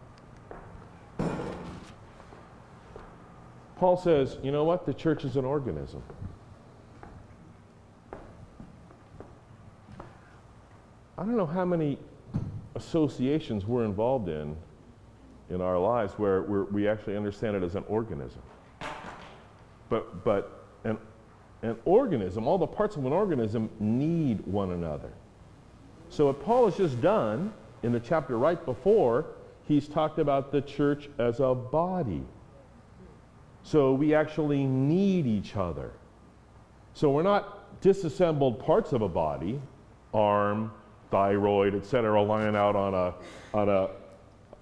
Paul 3.76 3.96
says, 3.96 4.38
you 4.42 4.50
know 4.50 4.64
what? 4.64 4.86
The 4.86 4.94
church 4.94 5.24
is 5.24 5.36
an 5.36 5.44
organism. 5.44 6.02
I 11.18 11.22
don't 11.22 11.36
know 11.36 11.46
how 11.46 11.64
many 11.64 11.98
associations 12.76 13.66
we're 13.66 13.84
involved 13.84 14.28
in 14.28 14.54
in 15.50 15.60
our 15.60 15.76
lives 15.76 16.12
where 16.12 16.42
we 16.42 16.86
actually 16.86 17.16
understand 17.16 17.56
it 17.56 17.64
as 17.64 17.74
an 17.74 17.82
organism. 17.88 18.40
But, 19.88 20.22
but 20.24 20.64
an, 20.84 20.96
an 21.62 21.76
organism, 21.84 22.46
all 22.46 22.56
the 22.56 22.68
parts 22.68 22.94
of 22.94 23.04
an 23.04 23.12
organism 23.12 23.68
need 23.80 24.46
one 24.46 24.70
another. 24.70 25.10
So 26.08 26.26
what 26.26 26.40
Paul 26.44 26.66
has 26.66 26.76
just 26.76 27.00
done 27.00 27.52
in 27.82 27.90
the 27.90 28.00
chapter 28.00 28.38
right 28.38 28.64
before, 28.64 29.26
he's 29.66 29.88
talked 29.88 30.20
about 30.20 30.52
the 30.52 30.60
church 30.60 31.08
as 31.18 31.40
a 31.40 31.52
body. 31.52 32.22
So 33.64 33.92
we 33.92 34.14
actually 34.14 34.64
need 34.64 35.26
each 35.26 35.56
other. 35.56 35.90
So 36.94 37.10
we're 37.10 37.24
not 37.24 37.80
disassembled 37.80 38.60
parts 38.60 38.92
of 38.92 39.02
a 39.02 39.08
body, 39.08 39.60
arm, 40.14 40.70
thyroid, 41.10 41.74
et 41.74 41.86
cetera, 41.86 42.22
lying 42.22 42.56
out 42.56 42.76
on, 42.76 42.94
a, 42.94 43.14
on, 43.54 43.68
a, 43.68 43.88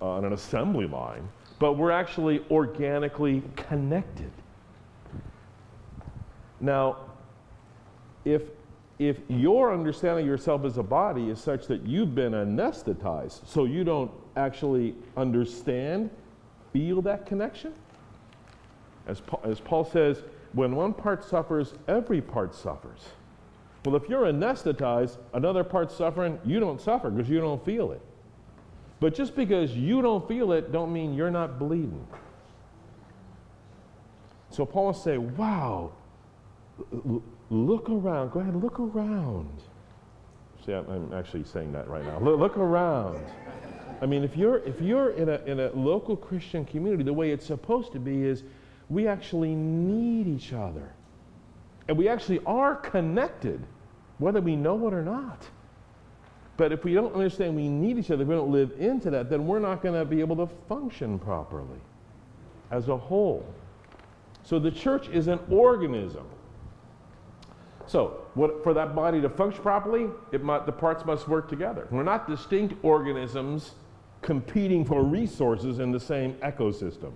on 0.01 0.25
an 0.25 0.33
assembly 0.33 0.87
line, 0.87 1.29
but 1.59 1.75
we're 1.75 1.91
actually 1.91 2.45
organically 2.51 3.43
connected. 3.57 4.31
Now, 6.61 6.97
if 8.25 8.43
if 8.99 9.19
your 9.29 9.75
understanding 9.75 10.25
of 10.25 10.29
yourself 10.29 10.65
as 10.65 10.79
a 10.79 10.83
body 10.83 11.29
is 11.29 11.39
such 11.39 11.67
that 11.67 11.87
you've 11.87 12.15
been 12.15 12.33
anesthetized, 12.33 13.47
so 13.47 13.67
you 13.67 13.85
don't 13.85 14.11
actually 14.37 14.95
understand, 15.19 16.09
feel 16.73 17.03
that 17.03 17.27
connection, 17.27 17.75
as 19.07 19.21
as 19.45 19.61
Paul 19.61 19.85
says, 19.85 20.23
when 20.55 20.75
one 20.75 20.95
part 20.95 21.23
suffers, 21.23 21.75
every 21.89 22.23
part 22.23 22.55
suffers. 22.55 23.01
Well, 23.87 23.97
if 23.97 24.09
you're 24.09 24.25
anesthetized, 24.25 25.17
another 25.33 25.65
part's 25.65 25.95
suffering, 25.95 26.39
you 26.45 26.61
don't 26.61 26.81
suffer 26.81 27.09
because 27.09 27.31
you 27.31 27.41
don't 27.41 27.65
feel 27.65 27.93
it. 27.93 28.03
But 29.01 29.15
just 29.15 29.35
because 29.37 29.75
you 29.75 30.03
don't 30.03 30.27
feel 30.27 30.53
it, 30.53 30.73
don't 30.73 30.93
mean 30.93 31.15
you're 31.15 31.31
not 31.31 31.59
bleeding. 31.59 32.07
So 34.51 34.67
Paul 34.67 34.87
will 34.87 34.93
say, 34.95 35.19
wow, 35.19 35.93
Look 37.51 37.89
around. 37.89 38.33
Go 38.33 38.41
ahead, 38.41 38.57
look 38.57 38.81
around. 38.81 39.63
See, 40.65 40.73
I'm 40.73 41.13
actually 41.13 41.45
saying 41.45 41.73
that 41.73 41.89
right 41.89 42.05
now. 42.05 42.19
Look, 42.19 42.41
look 42.41 42.57
around. 42.57 43.25
I 44.03 44.07
mean, 44.07 44.25
if 44.25 44.37
you're, 44.37 44.59
if 44.59 44.81
you're 44.81 45.11
in, 45.11 45.29
a, 45.29 45.37
in 45.47 45.61
a 45.61 45.71
local 45.71 46.17
Christian 46.17 46.65
community, 46.65 47.05
the 47.05 47.13
way 47.13 47.31
it's 47.31 47.47
supposed 47.47 47.93
to 47.93 48.01
be 48.01 48.25
is 48.25 48.43
we 48.89 49.07
actually 49.07 49.55
need 49.55 50.27
each 50.27 50.53
other. 50.53 50.93
And 51.89 51.97
we 51.97 52.09
actually 52.09 52.41
are 52.47 52.75
connected, 52.75 53.63
whether 54.19 54.41
we 54.41 54.57
know 54.57 54.87
it 54.89 54.95
or 54.95 55.03
not. 55.03 55.47
But 56.57 56.73
if 56.73 56.85
we 56.85 56.95
don't 56.95 57.15
understand 57.15 57.55
we 57.55 57.69
need 57.69 57.99
each 57.99 58.11
other, 58.11 58.23
if 58.23 58.29
we 58.29 58.35
don't 58.35 58.51
live 58.51 58.73
into 58.79 59.11
that, 59.11 59.29
then 59.29 59.47
we're 59.47 59.59
not 59.59 59.83
going 59.83 59.95
to 59.95 60.05
be 60.05 60.21
able 60.21 60.37
to 60.37 60.47
function 60.69 61.19
properly 61.19 61.81
as 62.71 62.89
a 62.89 62.97
whole. 62.97 63.47
So 64.43 64.59
the 64.59 64.71
church 64.71 65.09
is 65.09 65.27
an 65.27 65.41
organism. 65.51 66.27
So, 67.87 68.27
what, 68.35 68.65
for 68.65 68.75
that 68.75 68.97
body 68.97 69.21
to 69.21 69.29
function 69.29 69.63
properly, 69.63 70.09
the 70.33 70.39
parts 70.77 71.05
must 71.05 71.29
work 71.29 71.49
together. 71.49 71.87
We're 71.91 72.03
not 72.03 72.29
distinct 72.29 72.75
organisms 72.83 73.73
competing 74.23 74.85
for 74.85 75.05
resources 75.05 75.79
in 75.79 75.93
the 75.93 76.01
same 76.01 76.35
ecosystem. 76.35 77.13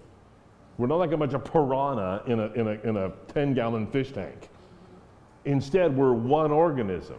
We're 0.79 0.87
not 0.87 0.97
like 0.97 1.13
a 1.13 1.17
bunch 1.17 1.33
of 1.33 1.45
piranha 1.45 2.23
in 2.27 2.41
a, 2.41 2.47
in 2.53 2.69
a, 2.69 2.89
in 2.89 2.97
a 2.97 3.11
10 3.29 3.55
gallon 3.55 3.87
fish 3.89 4.13
tank. 4.13 4.49
Instead, 5.45 5.97
we're 5.97 6.13
one 6.13 6.51
organism. 6.51 7.17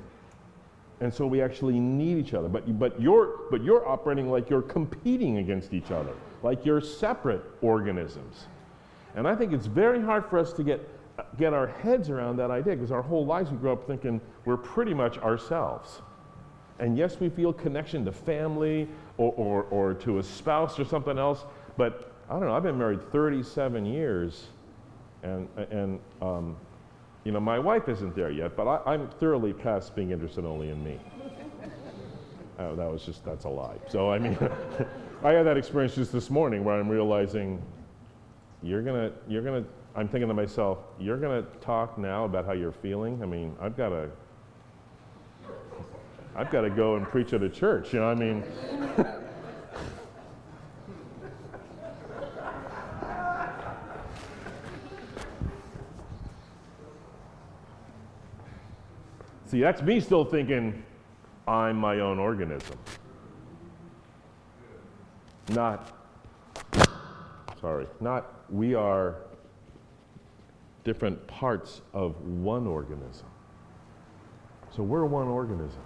And 1.00 1.12
so 1.12 1.25
we 1.25 1.42
actually 1.42 1.80
need 1.80 2.18
each 2.18 2.34
other. 2.36 2.48
But, 2.48 2.78
but, 2.78 3.01
you're, 3.01 3.40
but 3.50 3.63
you're 3.63 3.88
operating 3.88 4.30
like 4.30 4.50
you're 4.50 4.62
competing 4.62 5.38
against 5.38 5.74
each 5.74 5.90
other, 5.90 6.13
like 6.44 6.63
you're 6.63 6.82
separate 6.82 7.42
organisms. 7.62 8.46
And 9.16 9.28
I 9.28 9.36
think 9.36 9.51
it's 9.51 9.66
very 9.66 10.01
hard 10.01 10.25
for 10.28 10.38
us 10.38 10.54
to 10.54 10.63
get 10.63 10.88
get 11.38 11.54
our 11.54 11.68
heads 11.68 12.10
around 12.10 12.38
that 12.38 12.51
idea 12.51 12.75
because 12.75 12.92
our 12.92 13.01
whole 13.01 13.25
lives 13.25 13.51
we 13.51 13.58
grow 13.58 13.74
up 13.74 13.86
thinking 13.86 14.22
we're 14.46 14.58
pretty 14.58 14.94
much 14.94 15.18
ourselves. 15.20 16.01
And 16.80 16.98
yes, 16.98 17.20
we 17.20 17.30
feel 17.30 17.54
connection 17.54 18.04
to 18.06 18.12
family 18.12 18.88
or, 19.18 19.34
or, 19.34 19.63
or 19.63 19.94
to 19.96 20.18
a 20.18 20.24
spouse 20.24 20.80
or 20.80 20.86
something 20.86 21.18
else, 21.18 21.46
but 21.78 22.12
I 22.30 22.34
don't 22.34 22.46
know, 22.46 22.56
I've 22.56 22.63
been 22.63 22.78
married 22.78 23.01
37 23.12 23.86
years 23.86 24.48
and, 25.22 25.48
and 25.70 26.00
um, 26.22 26.56
you 27.24 27.32
know, 27.32 27.40
my 27.40 27.60
wife 27.60 27.88
isn't 27.88 28.16
there 28.16 28.32
yet, 28.32 28.56
but 28.56 28.68
I, 28.68 28.94
am 28.94 29.10
thoroughly 29.20 29.54
past 29.54 29.96
being 29.96 30.12
interested 30.12 30.46
only 30.46 30.70
in 30.70 30.84
me. 30.84 31.00
Uh, 32.58 32.75
that 32.75 32.92
was 32.92 33.04
just, 33.06 33.24
that's 33.24 33.46
a 33.46 33.50
lie. 33.50 33.78
So, 33.90 34.12
I 34.12 34.20
mean, 34.20 34.38
I 35.24 35.32
had 35.32 35.46
that 35.46 35.58
experience 35.58 35.96
just 35.96 36.12
this 36.12 36.30
morning 36.30 36.63
where 36.63 36.80
I'm 36.80 36.90
realizing 36.90 37.62
you're 38.63 38.82
gonna, 38.82 39.12
you're 39.28 39.44
gonna 39.44 39.66
I'm 39.96 40.08
thinking 40.08 40.30
to 40.30 40.34
myself, 40.34 40.80
you're 41.00 41.18
going 41.18 41.44
to 41.44 41.50
talk 41.60 41.98
now 41.98 42.24
about 42.24 42.46
how 42.46 42.54
you're 42.54 42.72
feeling? 42.72 43.22
I 43.22 43.25
mean, 43.25 43.56
I've 43.60 43.75
got 43.75 43.90
to 43.90 44.10
I've 46.34 46.50
got 46.50 46.62
to 46.62 46.70
go 46.70 46.96
and 46.96 47.06
preach 47.06 47.34
at 47.34 47.44
a 47.44 47.50
church, 47.50 47.92
you 47.94 48.00
know, 48.00 48.10
I 48.10 48.16
mean 48.16 48.44
See, 59.51 59.60
that's 59.60 59.81
me 59.81 60.00
still 60.00 60.24
thinking 60.24 60.81
I'm 61.46 61.75
my 61.75 62.00
own 62.00 62.20
organism. 62.20 62.77
Not 65.50 65.91
sorry, 67.60 67.86
not 68.00 68.34
we 68.50 68.75
are 68.75 69.17
different 70.86 71.27
parts 71.27 71.81
of 71.93 72.15
one 72.22 72.65
organism. 72.65 73.27
So 74.74 74.84
we're 74.84 75.03
one 75.03 75.27
organism. 75.27 75.81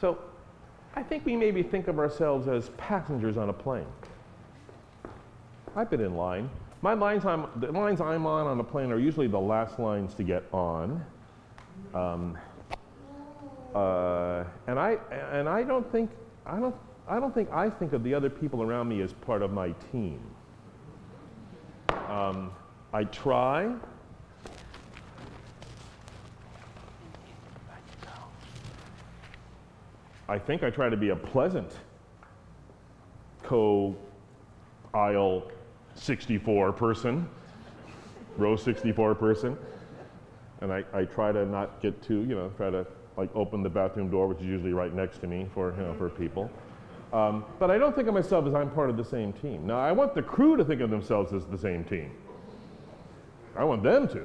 So 0.00 0.18
I 0.96 1.04
think 1.04 1.24
we 1.24 1.36
maybe 1.36 1.62
think 1.62 1.86
of 1.86 2.00
ourselves 2.00 2.48
as 2.48 2.70
passengers 2.70 3.36
on 3.36 3.48
a 3.48 3.52
plane. 3.52 3.86
I've 5.74 5.90
been 5.90 6.00
in 6.00 6.16
line. 6.16 6.50
My 6.82 6.94
lines 6.94 7.24
I'm, 7.24 7.46
the 7.56 7.72
lines 7.72 8.00
I'm 8.00 8.26
on 8.26 8.46
on 8.46 8.60
a 8.60 8.64
plane 8.64 8.92
are 8.92 8.98
usually 8.98 9.28
the 9.28 9.40
last 9.40 9.78
lines 9.78 10.14
to 10.14 10.22
get 10.22 10.44
on. 10.52 11.04
Um, 11.94 12.36
uh, 13.74 14.44
and 14.66 14.78
I 14.78 14.98
and 15.32 15.48
I 15.48 15.62
don't 15.62 15.90
think 15.90 16.10
I 16.44 16.58
don't 16.58 16.74
I 17.08 17.18
don't 17.18 17.34
think 17.34 17.50
I 17.50 17.70
think 17.70 17.92
of 17.92 18.02
the 18.02 18.12
other 18.12 18.28
people 18.28 18.62
around 18.62 18.88
me 18.88 19.00
as 19.00 19.12
part 19.12 19.42
of 19.42 19.52
my 19.52 19.72
team. 19.92 20.20
Um, 22.08 22.52
I 22.92 23.04
try. 23.04 23.72
I 30.28 30.38
think 30.38 30.62
I 30.62 30.70
try 30.70 30.88
to 30.88 30.96
be 30.96 31.10
a 31.10 31.16
pleasant 31.16 31.70
co 33.42 33.96
aisle 34.94 35.50
64 35.94 36.72
person, 36.72 37.28
row 38.36 38.56
64 38.56 39.14
person. 39.14 39.56
And 40.60 40.72
I, 40.72 40.84
I 40.92 41.04
try 41.04 41.32
to 41.32 41.44
not 41.44 41.82
get 41.82 42.00
too, 42.02 42.20
you 42.20 42.34
know, 42.34 42.50
try 42.56 42.70
to 42.70 42.86
like 43.16 43.34
open 43.34 43.62
the 43.62 43.68
bathroom 43.68 44.10
door, 44.10 44.28
which 44.28 44.38
is 44.38 44.46
usually 44.46 44.72
right 44.72 44.94
next 44.94 45.18
to 45.18 45.26
me 45.26 45.46
for, 45.52 45.74
you 45.76 45.82
know, 45.82 45.94
for 45.94 46.08
people. 46.08 46.50
Um, 47.12 47.44
but 47.58 47.70
I 47.70 47.76
don't 47.76 47.94
think 47.94 48.08
of 48.08 48.14
myself 48.14 48.46
as 48.46 48.54
I'm 48.54 48.70
part 48.70 48.88
of 48.88 48.96
the 48.96 49.04
same 49.04 49.32
team. 49.34 49.66
Now, 49.66 49.78
I 49.78 49.92
want 49.92 50.14
the 50.14 50.22
crew 50.22 50.56
to 50.56 50.64
think 50.64 50.80
of 50.80 50.88
themselves 50.88 51.32
as 51.34 51.44
the 51.46 51.58
same 51.58 51.84
team. 51.84 52.10
I 53.54 53.64
want 53.64 53.82
them 53.82 54.08
to. 54.08 54.24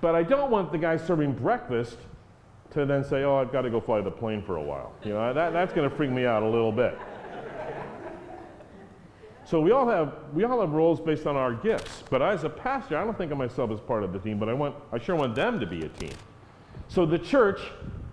But 0.00 0.14
I 0.14 0.22
don't 0.22 0.50
want 0.50 0.72
the 0.72 0.78
guy 0.78 0.96
serving 0.96 1.34
breakfast 1.34 1.98
to 2.70 2.86
then 2.86 3.04
say, 3.04 3.24
oh, 3.24 3.36
I've 3.36 3.52
got 3.52 3.62
to 3.62 3.70
go 3.70 3.80
fly 3.80 4.00
the 4.00 4.10
plane 4.10 4.42
for 4.42 4.56
a 4.56 4.62
while. 4.62 4.92
You 5.04 5.12
know, 5.12 5.34
that, 5.34 5.52
that's 5.52 5.74
going 5.74 5.88
to 5.88 5.94
freak 5.94 6.10
me 6.10 6.24
out 6.24 6.42
a 6.42 6.48
little 6.48 6.72
bit. 6.72 6.98
So 9.50 9.60
we 9.60 9.72
all 9.72 9.88
have 9.88 10.14
we 10.32 10.44
all 10.44 10.60
have 10.60 10.70
roles 10.70 11.00
based 11.00 11.26
on 11.26 11.34
our 11.34 11.52
gifts. 11.52 12.04
But 12.08 12.22
as 12.22 12.44
a 12.44 12.48
pastor, 12.48 12.96
I 12.96 13.04
don't 13.04 13.18
think 13.18 13.32
of 13.32 13.38
myself 13.38 13.72
as 13.72 13.80
part 13.80 14.04
of 14.04 14.12
the 14.12 14.20
team, 14.20 14.38
but 14.38 14.48
I 14.48 14.52
want 14.52 14.76
I 14.92 14.98
sure 15.00 15.16
want 15.16 15.34
them 15.34 15.58
to 15.58 15.66
be 15.66 15.82
a 15.84 15.88
team. 15.88 16.12
So 16.86 17.04
the 17.04 17.18
church, 17.18 17.60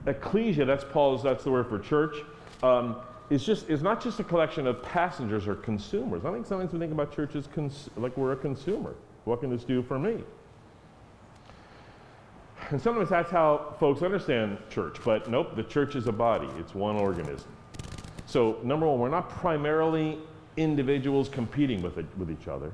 ecclesia, 0.07 0.65
that's 0.65 0.83
Paul's 0.83 1.21
that's 1.21 1.43
the 1.43 1.51
word 1.51 1.69
for 1.69 1.77
church, 1.77 2.15
um, 2.63 2.95
is 3.29 3.45
just 3.45 3.69
is 3.69 3.83
not 3.83 4.01
just 4.01 4.19
a 4.19 4.23
collection 4.23 4.65
of 4.65 4.81
passengers 4.81 5.47
or 5.47 5.53
consumers. 5.53 6.25
I 6.25 6.31
think 6.31 6.47
sometimes 6.47 6.73
we 6.73 6.79
think 6.79 6.91
about 6.91 7.15
church 7.15 7.35
as 7.35 7.45
cons- 7.45 7.91
like 7.97 8.17
we're 8.17 8.31
a 8.31 8.37
consumer. 8.37 8.95
What 9.25 9.41
can 9.41 9.51
this 9.51 9.63
do 9.63 9.83
for 9.83 9.99
me? 9.99 10.23
And 12.71 12.81
sometimes 12.81 13.09
that's 13.09 13.29
how 13.29 13.75
folks 13.79 14.01
understand 14.01 14.57
church, 14.71 14.97
but 15.05 15.29
nope, 15.29 15.55
the 15.55 15.63
church 15.63 15.95
is 15.95 16.07
a 16.07 16.11
body, 16.11 16.49
it's 16.57 16.73
one 16.73 16.95
organism. 16.95 17.51
So, 18.25 18.57
number 18.63 18.87
one, 18.87 18.99
we're 18.99 19.09
not 19.09 19.29
primarily 19.29 20.17
individuals 20.57 21.29
competing 21.29 21.81
with, 21.81 21.97
it, 21.97 22.05
with 22.17 22.29
each 22.29 22.47
other. 22.47 22.71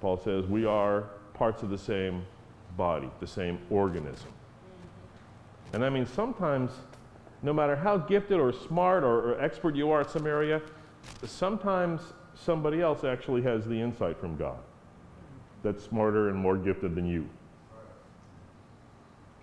Paul 0.00 0.18
says 0.18 0.46
we 0.46 0.66
are 0.66 1.04
parts 1.34 1.62
of 1.62 1.70
the 1.70 1.78
same 1.78 2.24
body, 2.76 3.08
the 3.20 3.26
same 3.26 3.58
organism. 3.70 4.28
And 5.72 5.84
I 5.84 5.88
mean, 5.88 6.06
sometimes, 6.06 6.72
no 7.42 7.52
matter 7.52 7.76
how 7.76 7.96
gifted 7.96 8.38
or 8.38 8.52
smart 8.52 9.04
or, 9.04 9.32
or 9.32 9.40
expert 9.40 9.74
you 9.74 9.90
are 9.90 10.02
at 10.02 10.10
some 10.10 10.26
area, 10.26 10.60
sometimes 11.24 12.00
somebody 12.34 12.80
else 12.80 13.04
actually 13.04 13.42
has 13.42 13.64
the 13.64 13.80
insight 13.80 14.18
from 14.18 14.36
God 14.36 14.58
that's 15.62 15.82
smarter 15.82 16.28
and 16.28 16.38
more 16.38 16.56
gifted 16.56 16.94
than 16.94 17.06
you. 17.06 17.28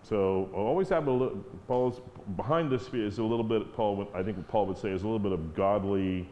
So 0.04 0.50
always 0.54 0.90
have 0.90 1.08
a 1.08 1.12
little, 1.12 1.38
Paul's 1.68 2.02
behind 2.36 2.72
this 2.72 2.88
is 2.94 3.20
a 3.20 3.24
little 3.24 3.44
bit, 3.44 3.74
Paul, 3.74 4.10
I 4.14 4.22
think 4.22 4.48
Paul 4.48 4.66
would 4.68 4.78
say 4.78 4.90
is 4.90 5.04
a 5.04 5.06
little 5.06 5.20
bit 5.20 5.32
of 5.32 5.56
godly 5.56 6.28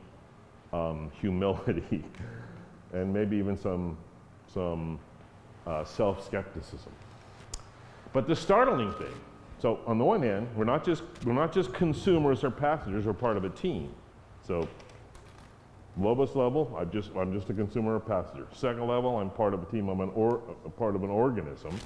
um, 0.74 1.12
humility 1.22 2.04
and 2.94 3.14
maybe 3.14 3.38
even 3.38 3.58
some, 3.58 3.98
some 4.48 5.00
uh, 5.66 5.84
self-skepticism. 5.84 6.92
But 8.14 8.28
the 8.28 8.36
startling 8.36 8.92
thing, 8.94 9.14
so 9.60 9.80
on 9.86 9.98
the 9.98 10.04
one 10.04 10.22
hand, 10.22 10.48
we're 10.56 10.66
not 10.66 10.84
just, 10.84 11.04
we're 11.24 11.34
not 11.34 11.54
just 11.54 11.74
consumers 11.74 12.44
or 12.44 12.52
passengers, 12.52 13.06
we're 13.06 13.14
part 13.14 13.38
of 13.38 13.46
a 13.46 13.50
team. 13.50 13.94
So 14.46 14.68
lowest 15.98 16.36
level, 16.36 16.76
I'm 16.78 16.92
just, 16.92 17.12
I'm 17.16 17.34
just 17.34 17.50
a 17.50 17.54
consumer 17.54 17.96
or 17.96 18.00
passenger. 18.00 18.48
Second 18.54 18.88
level, 18.88 19.18
I'm 19.18 19.30
part 19.30 19.54
of 19.54 19.62
a 19.62 19.66
team, 19.66 19.88
I'm 19.88 20.02
an 20.02 20.12
or, 20.16 20.40
part 20.78 20.96
of 20.96 21.04
an 21.04 21.10
organism. 21.10 21.78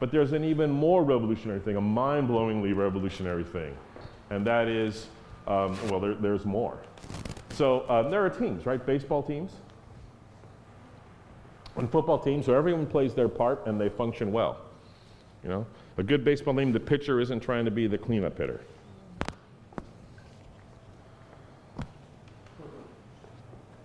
But 0.00 0.10
there's 0.10 0.32
an 0.32 0.44
even 0.44 0.70
more 0.70 1.04
revolutionary 1.04 1.60
thing, 1.60 1.76
a 1.76 1.80
mind 1.80 2.28
blowingly 2.28 2.76
revolutionary 2.76 3.44
thing. 3.44 3.76
And 4.30 4.44
that 4.46 4.66
is, 4.66 5.06
um, 5.46 5.78
well, 5.88 6.00
there, 6.00 6.14
there's 6.14 6.44
more. 6.44 6.78
So 7.52 7.88
um, 7.88 8.10
there 8.10 8.24
are 8.24 8.30
teams, 8.30 8.66
right? 8.66 8.84
Baseball 8.84 9.22
teams 9.22 9.52
and 11.76 11.90
football 11.90 12.18
teams, 12.18 12.46
so 12.46 12.54
everyone 12.54 12.86
plays 12.86 13.14
their 13.14 13.28
part 13.28 13.66
and 13.66 13.80
they 13.80 13.88
function 13.88 14.32
well. 14.32 14.58
You 15.42 15.50
know, 15.50 15.66
a 15.98 16.02
good 16.02 16.24
baseball 16.24 16.54
team, 16.54 16.72
the 16.72 16.80
pitcher 16.80 17.20
isn't 17.20 17.40
trying 17.40 17.64
to 17.64 17.70
be 17.70 17.86
the 17.86 17.98
cleanup 17.98 18.38
hitter. 18.38 18.60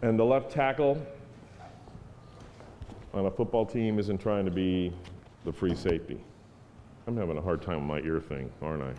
And 0.02 0.18
the 0.18 0.24
left 0.24 0.52
tackle 0.52 1.06
on 3.14 3.26
a 3.26 3.32
football 3.32 3.66
team 3.66 4.00
isn't 4.00 4.20
trying 4.20 4.46
to 4.46 4.52
be 4.52 4.94
the 5.44 5.52
free 5.52 5.76
safety. 5.76 6.22
I'm 7.08 7.18
having 7.18 7.38
a 7.38 7.42
hard 7.42 7.62
time 7.62 7.88
with 7.88 8.04
my 8.04 8.08
ear 8.08 8.20
thing, 8.20 8.52
aren't 8.62 8.84
I? 8.84 8.94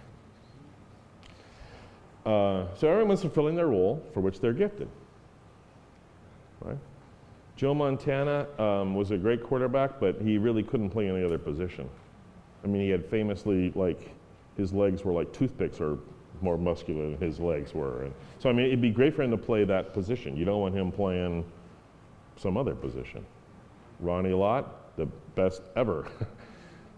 Uh, 2.24 2.66
so 2.76 2.88
everyone's 2.88 3.20
fulfilling 3.20 3.54
their 3.54 3.68
role 3.68 4.02
for 4.12 4.20
which 4.20 4.40
they're 4.40 4.52
gifted. 4.52 4.88
Right? 6.60 6.78
Joe 7.56 7.74
Montana 7.74 8.46
um, 8.58 8.94
was 8.94 9.10
a 9.10 9.16
great 9.16 9.42
quarterback, 9.42 9.98
but 10.00 10.20
he 10.20 10.38
really 10.38 10.62
couldn't 10.62 10.90
play 10.90 11.08
any 11.08 11.24
other 11.24 11.38
position. 11.38 11.88
I 12.62 12.66
mean, 12.66 12.82
he 12.82 12.90
had 12.90 13.06
famously, 13.06 13.72
like, 13.74 14.14
his 14.56 14.72
legs 14.72 15.04
were 15.04 15.12
like 15.12 15.32
toothpicks 15.32 15.80
or 15.80 15.98
more 16.40 16.58
muscular 16.58 17.10
than 17.10 17.18
his 17.18 17.40
legs 17.40 17.74
were. 17.74 18.04
And 18.04 18.14
so, 18.38 18.48
I 18.48 18.52
mean, 18.52 18.66
it'd 18.66 18.80
be 18.80 18.90
great 18.90 19.14
for 19.14 19.22
him 19.22 19.30
to 19.30 19.36
play 19.36 19.64
that 19.64 19.92
position. 19.92 20.36
You 20.36 20.44
don't 20.44 20.60
want 20.60 20.74
him 20.74 20.92
playing 20.92 21.44
some 22.36 22.56
other 22.56 22.74
position. 22.74 23.24
Ronnie 24.00 24.32
Lott, 24.32 24.96
the 24.96 25.06
best 25.34 25.62
ever 25.76 26.08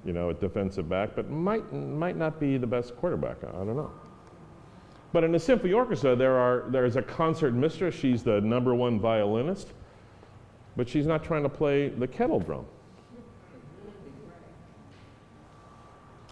you 0.04 0.12
know, 0.12 0.30
at 0.30 0.40
defensive 0.40 0.88
back, 0.88 1.11
but 1.14 1.30
might, 1.30 1.72
might 1.72 2.16
not 2.16 2.40
be 2.40 2.56
the 2.56 2.66
best 2.66 2.96
quarterback. 2.96 3.37
I 3.44 3.50
don't 3.52 3.76
know. 3.76 3.92
But 5.12 5.25
in 5.25 5.35
a 5.35 5.40
symphony 5.40 5.73
orchestra, 5.73 6.14
there 6.14 6.37
are, 6.37 6.66
there's 6.68 6.96
a 6.96 7.03
concert 7.03 7.53
mistress. 7.53 7.94
She's 7.94 8.23
the 8.23 8.40
number 8.40 8.75
one 8.75 9.01
violinist, 9.01 9.73
but 10.77 10.88
she's 10.88 11.07
not 11.07 11.25
trying 11.25 11.42
to 11.42 11.49
play 11.49 11.88
the 11.88 12.07
kettle 12.07 12.38
drum. 12.38 12.64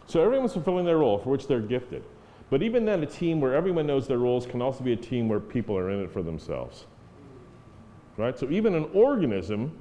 So 0.07 0.23
everyone's 0.23 0.53
fulfilling 0.53 0.87
their 0.87 0.99
role 0.99 1.19
for 1.19 1.31
which 1.31 1.47
they're 1.47 1.61
gifted. 1.61 2.03
But 2.51 2.63
even 2.63 2.85
then, 2.85 3.03
a 3.03 3.07
team 3.07 3.41
where 3.41 3.55
everyone 3.55 3.87
knows 3.87 4.07
their 4.07 4.19
roles 4.19 4.47
can 4.47 4.63
also 4.63 4.83
be 4.83 4.95
a 4.95 4.97
team 4.97 5.29
where 5.29 5.41
people 5.41 5.77
are 5.77 5.91
in 5.91 6.03
it 6.03 6.11
for 6.11 6.23
themselves. 6.23 6.87
Right? 8.17 8.39
So 8.39 8.49
even 8.49 8.75
an 8.75 8.89
organism, 8.95 9.77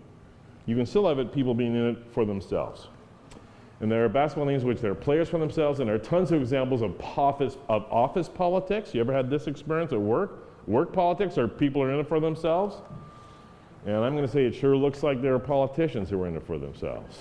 you 0.66 0.76
can 0.76 0.86
still 0.86 1.08
have 1.08 1.18
it, 1.18 1.32
people 1.32 1.54
being 1.54 1.76
in 1.76 1.90
it 1.92 1.98
for 2.12 2.26
themselves. 2.26 2.90
And 3.80 3.92
there 3.92 4.04
are 4.04 4.10
basketball 4.10 4.48
teams 4.48 4.64
which 4.64 4.82
there 4.82 4.92
are 4.92 4.96
players 4.96 5.30
for 5.30 5.38
themselves, 5.38 5.80
and 5.80 5.88
there 5.88 5.96
are 5.96 6.00
tons 6.00 6.32
of 6.32 6.42
examples 6.42 6.82
of 6.82 7.00
office, 7.02 7.58
of 7.70 7.86
office 7.92 8.28
politics. 8.28 8.94
You 8.94 9.02
ever 9.02 9.14
had 9.14 9.30
this 9.30 9.46
experience 9.48 9.94
at 9.94 10.00
work? 10.00 10.48
Work 10.66 10.92
politics, 10.94 11.38
where 11.38 11.48
people 11.48 11.82
are 11.84 11.92
in 11.92 12.00
it 12.00 12.08
for 12.08 12.20
themselves? 12.20 12.78
And 13.86 13.96
I'm 13.96 14.16
going 14.16 14.26
to 14.26 14.32
say 14.32 14.46
it 14.46 14.56
sure 14.56 14.76
looks 14.76 15.04
like 15.04 15.22
there 15.22 15.36
are 15.36 15.40
politicians 15.40 16.10
who 16.10 16.22
are 16.22 16.28
in 16.28 16.36
it 16.36 16.46
for 16.46 16.58
themselves. 16.58 17.20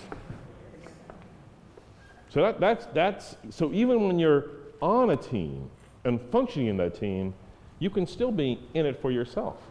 So 2.31 2.43
that, 2.43 2.59
that's, 2.59 2.87
that's, 2.87 3.37
so 3.51 3.73
even 3.73 4.07
when 4.07 4.19
you're 4.19 4.51
on 4.81 5.11
a 5.11 5.17
team 5.17 5.71
and 6.05 6.21
functioning 6.33 6.69
in 6.69 6.77
that 6.79 6.99
team, 6.99 7.35
you 7.79 7.91
can 7.91 8.07
still 8.07 8.33
be 8.33 8.59
in 8.75 8.87
it 8.87 9.01
for 9.01 9.11
yourself. 9.11 9.63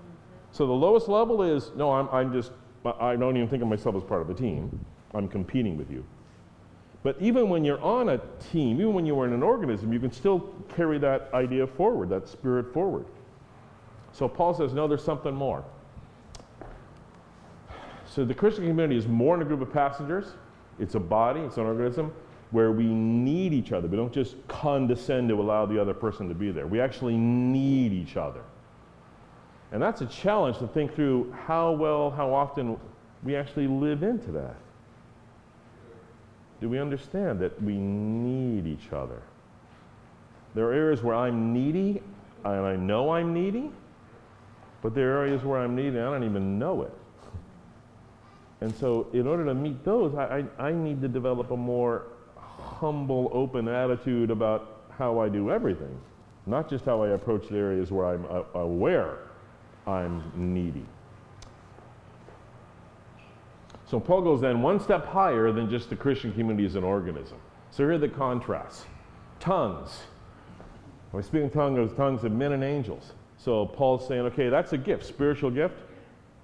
So 0.52 0.66
the 0.66 0.74
lowest 0.74 1.10
level 1.10 1.42
is, 1.44 1.72
no, 1.76 1.92
I'm, 1.92 2.08
I'm 2.10 2.32
just, 2.32 2.52
I 2.86 3.16
don't 3.16 3.36
even 3.36 3.50
think 3.50 3.62
of 3.62 3.68
myself 3.68 3.96
as 3.96 4.04
part 4.04 4.22
of 4.22 4.30
a 4.30 4.34
team. 4.34 4.86
I'm 5.14 5.28
competing 5.28 5.76
with 5.78 5.92
you. 5.92 6.06
But 7.06 7.18
even 7.20 7.50
when 7.50 7.64
you're 7.64 7.80
on 7.82 8.10
a 8.10 8.18
team, 8.52 8.78
even 8.82 8.96
when 8.96 9.06
you 9.06 9.20
are 9.20 9.28
in 9.28 9.34
an 9.34 9.44
organism, 9.44 9.94
you 9.94 10.00
can 10.00 10.12
still 10.12 10.40
carry 10.76 10.98
that 10.98 11.30
idea 11.36 11.68
forward, 11.68 12.10
that 12.10 12.28
spirit 12.28 12.74
forward. 12.74 13.06
So 14.12 14.28
Paul 14.28 14.56
says, 14.56 14.74
no, 14.74 14.88
there's 14.88 15.04
something 15.04 15.36
more. 15.36 15.64
So 18.08 18.26
the 18.26 18.34
Christian 18.34 18.66
community 18.66 18.98
is 18.98 19.06
more 19.06 19.38
than 19.38 19.46
a 19.46 19.48
group 19.48 19.62
of 19.62 19.72
passengers. 19.72 20.34
It's 20.80 20.96
a 20.96 21.00
body, 21.00 21.42
it's 21.42 21.58
an 21.58 21.68
organism 21.68 22.12
where 22.50 22.72
we 22.72 22.86
need 22.86 23.54
each 23.54 23.72
other. 23.72 23.88
We 23.88 23.98
don't 23.98 24.12
just 24.12 24.36
condescend 24.48 25.30
to 25.30 25.40
allow 25.40 25.68
the 25.68 25.80
other 25.80 25.94
person 25.94 26.28
to 26.30 26.34
be 26.34 26.50
there. 26.50 26.66
We 26.66 26.82
actually 26.82 27.18
need 27.18 27.94
each 27.94 28.18
other. 28.18 28.42
And 29.72 29.80
that's 29.80 30.02
a 30.02 30.08
challenge 30.08 30.58
to 30.58 30.68
think 30.68 30.96
through 30.96 31.32
how 31.46 31.72
well, 31.72 32.10
how 32.10 32.34
often 32.34 32.80
we 33.24 33.36
actually 33.36 33.68
live 33.68 34.02
into 34.02 34.32
that 34.32 34.56
do 36.62 36.70
we 36.70 36.80
understand 36.80 37.40
that 37.40 37.62
we 37.62 37.74
need 37.74 38.66
each 38.66 38.92
other? 38.92 39.22
There 40.54 40.66
are 40.66 40.74
areas 40.74 41.04
where 41.04 41.16
I'm 41.16 41.54
needy 41.54 42.02
and 42.44 42.66
I 42.66 42.76
know 42.76 43.12
I'm 43.12 43.34
needy, 43.34 43.72
but 44.82 44.96
there 44.96 45.16
are 45.16 45.26
areas 45.26 45.44
where 45.44 45.60
I'm 45.60 45.76
needy 45.76 45.98
and 45.98 46.00
I 46.00 46.12
don't 46.12 46.24
even 46.24 46.58
know 46.58 46.84
it. 46.84 46.94
And 48.62 48.74
so, 48.76 49.08
in 49.14 49.28
order 49.28 49.44
to 49.46 49.54
meet 49.54 49.84
those, 49.84 50.16
I, 50.16 50.46
I, 50.58 50.68
I 50.68 50.72
need 50.72 51.02
to 51.02 51.08
develop 51.08 51.52
a 51.52 51.58
more 51.58 52.04
humble, 52.38 53.30
open 53.34 53.68
attitude 53.68 54.32
about 54.32 54.86
how 54.98 55.20
I 55.20 55.28
do 55.28 55.52
everything, 55.52 56.00
not 56.46 56.70
just 56.70 56.86
how 56.86 57.04
I 57.04 57.10
approach 57.10 57.50
the 57.50 57.58
areas 57.58 57.92
where 57.92 58.06
I'm 58.06 58.26
aware 58.54 59.18
I'm 59.86 60.32
needy. 60.36 60.86
So 63.88 64.00
Paul 64.00 64.22
goes 64.22 64.42
then 64.42 64.62
one 64.62 64.80
step 64.80 65.06
higher 65.06 65.52
than 65.52 65.70
just 65.70 65.90
the 65.90 65.96
Christian 65.96 66.32
community 66.32 66.66
as 66.66 66.76
an 66.76 66.84
organism. 66.84 67.38
So 67.72 67.84
here 67.84 67.94
are 67.94 67.98
the 67.98 68.10
contrasts 68.10 68.86
tongues. 69.40 70.00
I 71.14 71.22
speak 71.22 71.44
in 71.44 71.50
tongues, 71.50 71.94
tongues 71.96 72.24
of 72.24 72.32
men 72.32 72.52
and 72.52 72.64
angels. 72.64 73.14
So 73.38 73.66
Paul's 73.66 74.08
saying, 74.08 74.22
okay, 74.22 74.50
that's 74.50 74.74
a 74.74 74.78
gift, 74.78 75.06
spiritual 75.06 75.52
gift, 75.52 75.76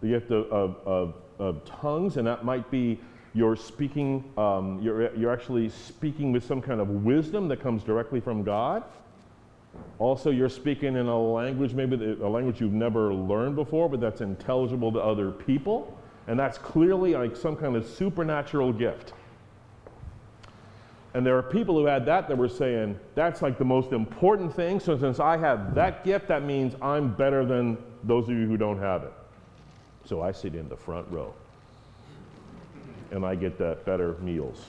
the 0.02 0.08
gift 0.10 0.32
of, 0.32 0.46
of, 0.52 0.78
of, 0.86 1.16
of 1.40 1.66
tongues, 1.66 2.18
and 2.18 2.28
that 2.28 2.46
might 2.46 2.70
be 2.72 3.00
you're 3.34 3.56
speaking, 3.56 4.24
um, 4.38 4.80
you're, 4.82 5.14
you're 5.16 5.32
actually 5.32 5.70
speaking 5.70 6.32
with 6.32 6.46
some 6.46 6.62
kind 6.62 6.80
of 6.80 6.90
wisdom 6.90 7.48
that 7.48 7.62
comes 7.62 7.84
directly 7.84 8.20
from 8.20 8.44
God. 8.44 8.84
Also, 10.00 10.32
you're 10.32 10.50
speaking 10.50 10.96
in 10.96 11.08
a 11.08 11.20
language, 11.20 11.74
maybe 11.74 12.18
a 12.22 12.28
language 12.28 12.60
you've 12.60 12.74
never 12.74 13.14
learned 13.14 13.56
before, 13.56 13.88
but 13.88 14.02
that's 14.02 14.22
intelligible 14.22 14.92
to 14.92 15.00
other 15.00 15.32
people. 15.32 15.98
And 16.28 16.40
that's 16.40 16.58
clearly 16.58 17.14
like 17.14 17.36
some 17.36 17.56
kind 17.56 17.76
of 17.76 17.88
supernatural 17.88 18.74
gift. 18.74 19.14
And 21.14 21.26
there 21.26 21.38
are 21.38 21.44
people 21.44 21.76
who 21.76 21.86
had 21.86 22.06
that 22.06 22.30
that 22.30 22.38
were 22.38 22.48
saying, 22.48 22.98
that's 23.16 23.42
like 23.42 23.58
the 23.58 23.66
most 23.66 23.92
important 23.92 24.56
thing. 24.56 24.80
So 24.80 24.98
since 24.98 25.20
I 25.20 25.36
have 25.38 25.76
that 25.76 26.06
gift, 26.06 26.28
that 26.30 26.44
means 26.44 26.74
I'm 26.82 27.14
better 27.14 27.46
than 27.46 27.78
those 28.04 28.30
of 28.30 28.36
you 28.36 28.48
who 28.48 28.56
don't 28.56 28.80
have 28.80 29.04
it. 29.04 29.12
So 30.06 30.22
I 30.22 30.32
sit 30.32 30.56
in 30.56 30.70
the 30.70 30.78
front 30.78 31.06
row. 31.12 31.34
And 33.12 33.26
I 33.26 33.36
get 33.36 33.58
the 33.58 33.78
better 33.86 34.16
meals 34.22 34.66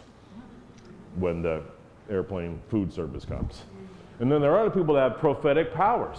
when 1.17 1.43
the 1.43 1.63
airplane 2.11 2.61
food 2.69 2.93
service 2.93 3.25
comes. 3.25 3.63
And 4.19 4.31
then 4.31 4.41
there 4.41 4.53
are 4.53 4.67
other 4.67 4.71
people 4.71 4.95
that 4.95 5.13
have 5.13 5.21
prophetic 5.21 5.73
powers. 5.73 6.19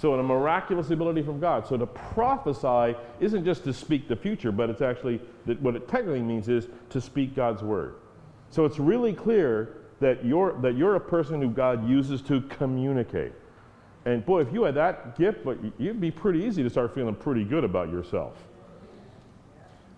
So, 0.00 0.14
a 0.14 0.22
miraculous 0.22 0.88
ability 0.88 1.20
from 1.20 1.40
God. 1.40 1.66
So, 1.66 1.76
to 1.76 1.84
prophesy 1.84 2.96
isn't 3.20 3.44
just 3.44 3.64
to 3.64 3.74
speak 3.74 4.08
the 4.08 4.16
future, 4.16 4.50
but 4.50 4.70
it's 4.70 4.80
actually, 4.80 5.20
that 5.44 5.60
what 5.60 5.76
it 5.76 5.88
technically 5.88 6.22
means 6.22 6.48
is 6.48 6.68
to 6.88 7.02
speak 7.02 7.36
God's 7.36 7.62
word. 7.62 7.96
So, 8.48 8.64
it's 8.64 8.78
really 8.78 9.12
clear 9.12 9.76
that 10.00 10.24
you're, 10.24 10.58
that 10.62 10.74
you're 10.74 10.94
a 10.94 11.00
person 11.00 11.42
who 11.42 11.50
God 11.50 11.86
uses 11.86 12.22
to 12.22 12.40
communicate. 12.40 13.32
And 14.06 14.24
boy, 14.24 14.40
if 14.40 14.50
you 14.54 14.62
had 14.62 14.74
that 14.76 15.18
gift, 15.18 15.44
but 15.44 15.58
you'd 15.76 16.00
be 16.00 16.10
pretty 16.10 16.44
easy 16.44 16.62
to 16.62 16.70
start 16.70 16.94
feeling 16.94 17.14
pretty 17.14 17.44
good 17.44 17.64
about 17.64 17.90
yourself. 17.90 18.38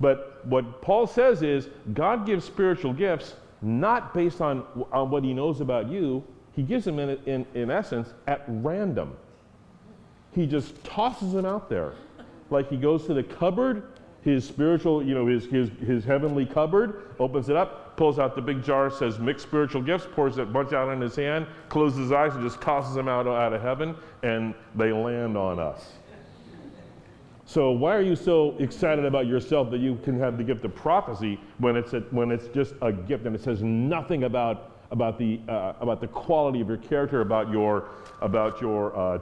But 0.00 0.44
what 0.46 0.82
Paul 0.82 1.06
says 1.06 1.42
is 1.42 1.68
God 1.94 2.26
gives 2.26 2.44
spiritual 2.44 2.92
gifts 2.92 3.36
not 3.60 4.14
based 4.14 4.40
on, 4.40 4.64
on 4.90 5.12
what 5.12 5.22
he 5.22 5.32
knows 5.32 5.60
about 5.60 5.88
you, 5.88 6.24
he 6.50 6.64
gives 6.64 6.84
them 6.84 6.98
in, 6.98 7.10
in, 7.24 7.46
in 7.54 7.70
essence 7.70 8.12
at 8.26 8.42
random. 8.48 9.16
He 10.34 10.46
just 10.46 10.82
tosses 10.84 11.32
them 11.32 11.44
out 11.44 11.68
there. 11.68 11.92
Like 12.50 12.68
he 12.68 12.76
goes 12.76 13.06
to 13.06 13.14
the 13.14 13.22
cupboard, 13.22 13.84
his 14.22 14.46
spiritual, 14.46 15.02
you 15.02 15.14
know, 15.14 15.26
his, 15.26 15.46
his, 15.46 15.70
his 15.86 16.04
heavenly 16.04 16.46
cupboard, 16.46 17.10
opens 17.18 17.48
it 17.48 17.56
up, 17.56 17.96
pulls 17.96 18.18
out 18.18 18.34
the 18.34 18.42
big 18.42 18.62
jar, 18.62 18.90
says 18.90 19.18
mixed 19.18 19.46
spiritual 19.46 19.82
gifts, 19.82 20.06
pours 20.12 20.36
that 20.36 20.52
bunch 20.52 20.72
out 20.72 20.92
in 20.92 21.00
his 21.00 21.16
hand, 21.16 21.46
closes 21.68 21.98
his 21.98 22.12
eyes, 22.12 22.34
and 22.34 22.42
just 22.42 22.60
tosses 22.60 22.94
them 22.94 23.08
out, 23.08 23.26
out 23.26 23.52
of 23.52 23.60
heaven, 23.60 23.94
and 24.22 24.54
they 24.74 24.92
land 24.92 25.36
on 25.36 25.58
us. 25.58 25.92
So 27.44 27.72
why 27.72 27.94
are 27.94 28.02
you 28.02 28.16
so 28.16 28.56
excited 28.58 29.04
about 29.04 29.26
yourself 29.26 29.70
that 29.72 29.80
you 29.80 29.98
can 30.04 30.18
have 30.18 30.38
the 30.38 30.44
gift 30.44 30.64
of 30.64 30.74
prophecy 30.74 31.38
when 31.58 31.76
it's, 31.76 31.92
a, 31.92 32.00
when 32.10 32.30
it's 32.30 32.48
just 32.48 32.74
a 32.80 32.92
gift 32.92 33.26
and 33.26 33.36
it 33.36 33.42
says 33.42 33.62
nothing 33.62 34.24
about 34.24 34.71
about 34.92 35.18
the, 35.18 35.40
uh, 35.48 35.72
about 35.80 36.00
the 36.00 36.06
quality 36.06 36.60
of 36.60 36.68
your 36.68 36.76
character, 36.76 37.22
about 37.22 37.50
your, 37.50 37.88
about 38.20 38.60
your, 38.60 38.96
uh, 38.96 39.18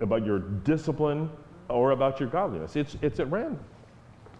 about 0.00 0.24
your 0.24 0.40
discipline, 0.40 1.30
or 1.68 1.92
about 1.92 2.18
your 2.18 2.28
godliness. 2.28 2.74
It's, 2.74 2.96
it's 3.02 3.20
at 3.20 3.30
random. 3.30 3.60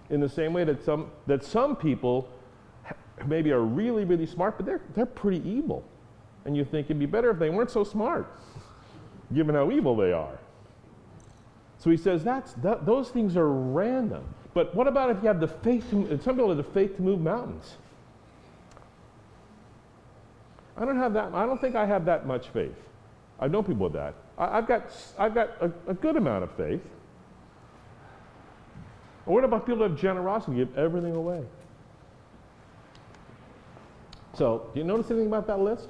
In 0.09 0.21
the 0.21 0.29
same 0.29 0.53
way 0.53 0.65
that 0.65 0.83
some, 0.83 1.11
that 1.27 1.45
some 1.45 1.77
people 1.77 2.29
maybe 3.27 3.53
are 3.53 3.61
really, 3.61 4.05
really 4.05 4.27
smart, 4.27 4.57
but 4.57 4.67
they're, 4.67 4.81
they're 4.95 5.07
pretty 5.07 5.49
evil. 5.49 5.85
And 6.47 6.57
you 6.57 6.65
think 6.65 6.87
it'd 6.87 6.99
be 6.99 7.07
better 7.07 7.31
if 7.31 7.39
they 7.39 7.51
weren't 7.51 7.71
so 7.71 7.85
smart, 7.85 8.27
given 9.33 9.55
how 9.55 9.71
evil 9.71 9.95
they 9.95 10.13
are. 10.13 10.39
So 11.79 11.91
he 11.91 11.97
says 11.99 12.25
that's, 12.25 12.55
that, 12.55 12.87
those 12.87 13.11
things 13.11 13.37
are 13.37 13.51
random. 13.51 14.25
But 14.55 14.75
what 14.75 14.89
about 14.89 15.11
if 15.11 15.19
you 15.23 15.29
have 15.29 15.41
the 15.41 15.49
faith 15.49 15.89
to, 15.91 16.19
some 16.23 16.37
people 16.37 16.49
have 16.49 16.57
the 16.57 16.65
faith 16.65 16.97
to 16.97 17.03
move 17.03 17.21
mountains? 17.21 17.77
I 20.81 20.87
don't 20.87 20.97
have 20.97 21.13
that. 21.13 21.35
I 21.35 21.45
don't 21.45 21.61
think 21.61 21.77
I 21.77 21.85
have 21.85 22.07
that 22.07 22.27
much 22.27 22.49
faith. 22.49 22.75
I 23.39 23.49
know 23.49 23.63
people 23.63 23.85
with 23.85 23.93
that. 23.93 24.15
I, 24.39 24.57
have 24.57 24.67
got, 24.67 24.91
I've 25.19 25.35
got 25.35 25.51
a, 25.61 25.71
a, 25.87 25.95
good 25.95 26.17
amount 26.17 26.45
of 26.45 26.53
faith. 26.53 26.81
what 29.27 29.45
about 29.45 29.67
people 29.67 29.87
who 29.87 29.91
have 29.91 30.01
generosity, 30.01 30.57
give 30.57 30.77
everything 30.79 31.15
away? 31.15 31.45
So, 34.35 34.71
do 34.73 34.81
you 34.81 34.87
notice 34.87 35.11
anything 35.11 35.27
about 35.27 35.47
that 35.49 35.61
list? 35.61 35.89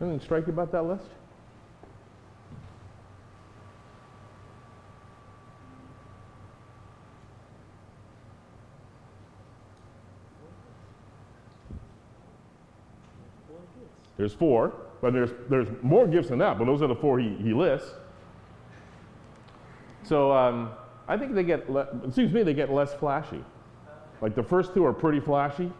Anything 0.00 0.20
strike 0.20 0.46
you 0.46 0.54
about 0.54 0.72
that 0.72 0.84
list? 0.84 1.04
There's 14.20 14.34
four, 14.34 14.74
but 15.00 15.14
there's, 15.14 15.30
there's 15.48 15.68
more 15.80 16.06
gifts 16.06 16.28
than 16.28 16.38
that, 16.40 16.58
but 16.58 16.66
those 16.66 16.82
are 16.82 16.86
the 16.86 16.94
four 16.94 17.18
he, 17.18 17.36
he 17.36 17.54
lists. 17.54 17.88
So 20.02 20.30
um, 20.30 20.72
I 21.08 21.16
think 21.16 21.34
they 21.34 21.42
get, 21.42 21.70
le- 21.70 21.88
it 22.04 22.12
seems 22.12 22.28
to 22.28 22.34
me 22.34 22.42
they 22.42 22.52
get 22.52 22.70
less 22.70 22.92
flashy. 22.92 23.42
Like 24.20 24.34
the 24.34 24.42
first 24.42 24.74
two 24.74 24.84
are 24.84 24.92
pretty 24.92 25.20
flashy. 25.20 25.72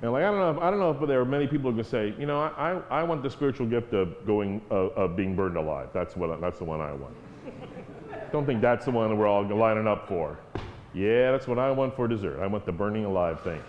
And 0.00 0.12
like 0.12 0.24
I 0.24 0.30
don't 0.30 0.38
know, 0.38 0.50
if, 0.50 0.58
I 0.62 0.70
don't 0.70 0.78
know 0.78 0.90
if 0.92 1.06
there 1.06 1.20
are 1.20 1.26
many 1.26 1.46
people 1.46 1.70
who 1.70 1.76
can 1.76 1.84
say, 1.84 2.14
you 2.18 2.24
know, 2.24 2.40
I, 2.40 2.72
I, 2.72 3.00
I 3.00 3.02
want 3.02 3.22
the 3.22 3.28
spiritual 3.28 3.66
gift 3.66 3.92
of 3.92 4.26
going 4.26 4.62
of 4.70 5.14
being 5.14 5.36
burned 5.36 5.58
alive. 5.58 5.90
That's 5.92 6.16
what 6.16 6.40
that's 6.40 6.58
the 6.58 6.64
one 6.64 6.80
I 6.80 6.94
want. 6.94 7.14
don't 8.32 8.46
think 8.46 8.62
that's 8.62 8.86
the 8.86 8.92
one 8.92 9.18
we're 9.18 9.26
all 9.26 9.44
lining 9.44 9.86
up 9.86 10.08
for. 10.08 10.38
Yeah, 10.94 11.32
that's 11.32 11.46
what 11.46 11.58
I 11.58 11.70
want 11.70 11.94
for 11.94 12.08
dessert. 12.08 12.40
I 12.40 12.46
want 12.46 12.64
the 12.64 12.72
burning 12.72 13.04
alive 13.04 13.42
thing. 13.42 13.62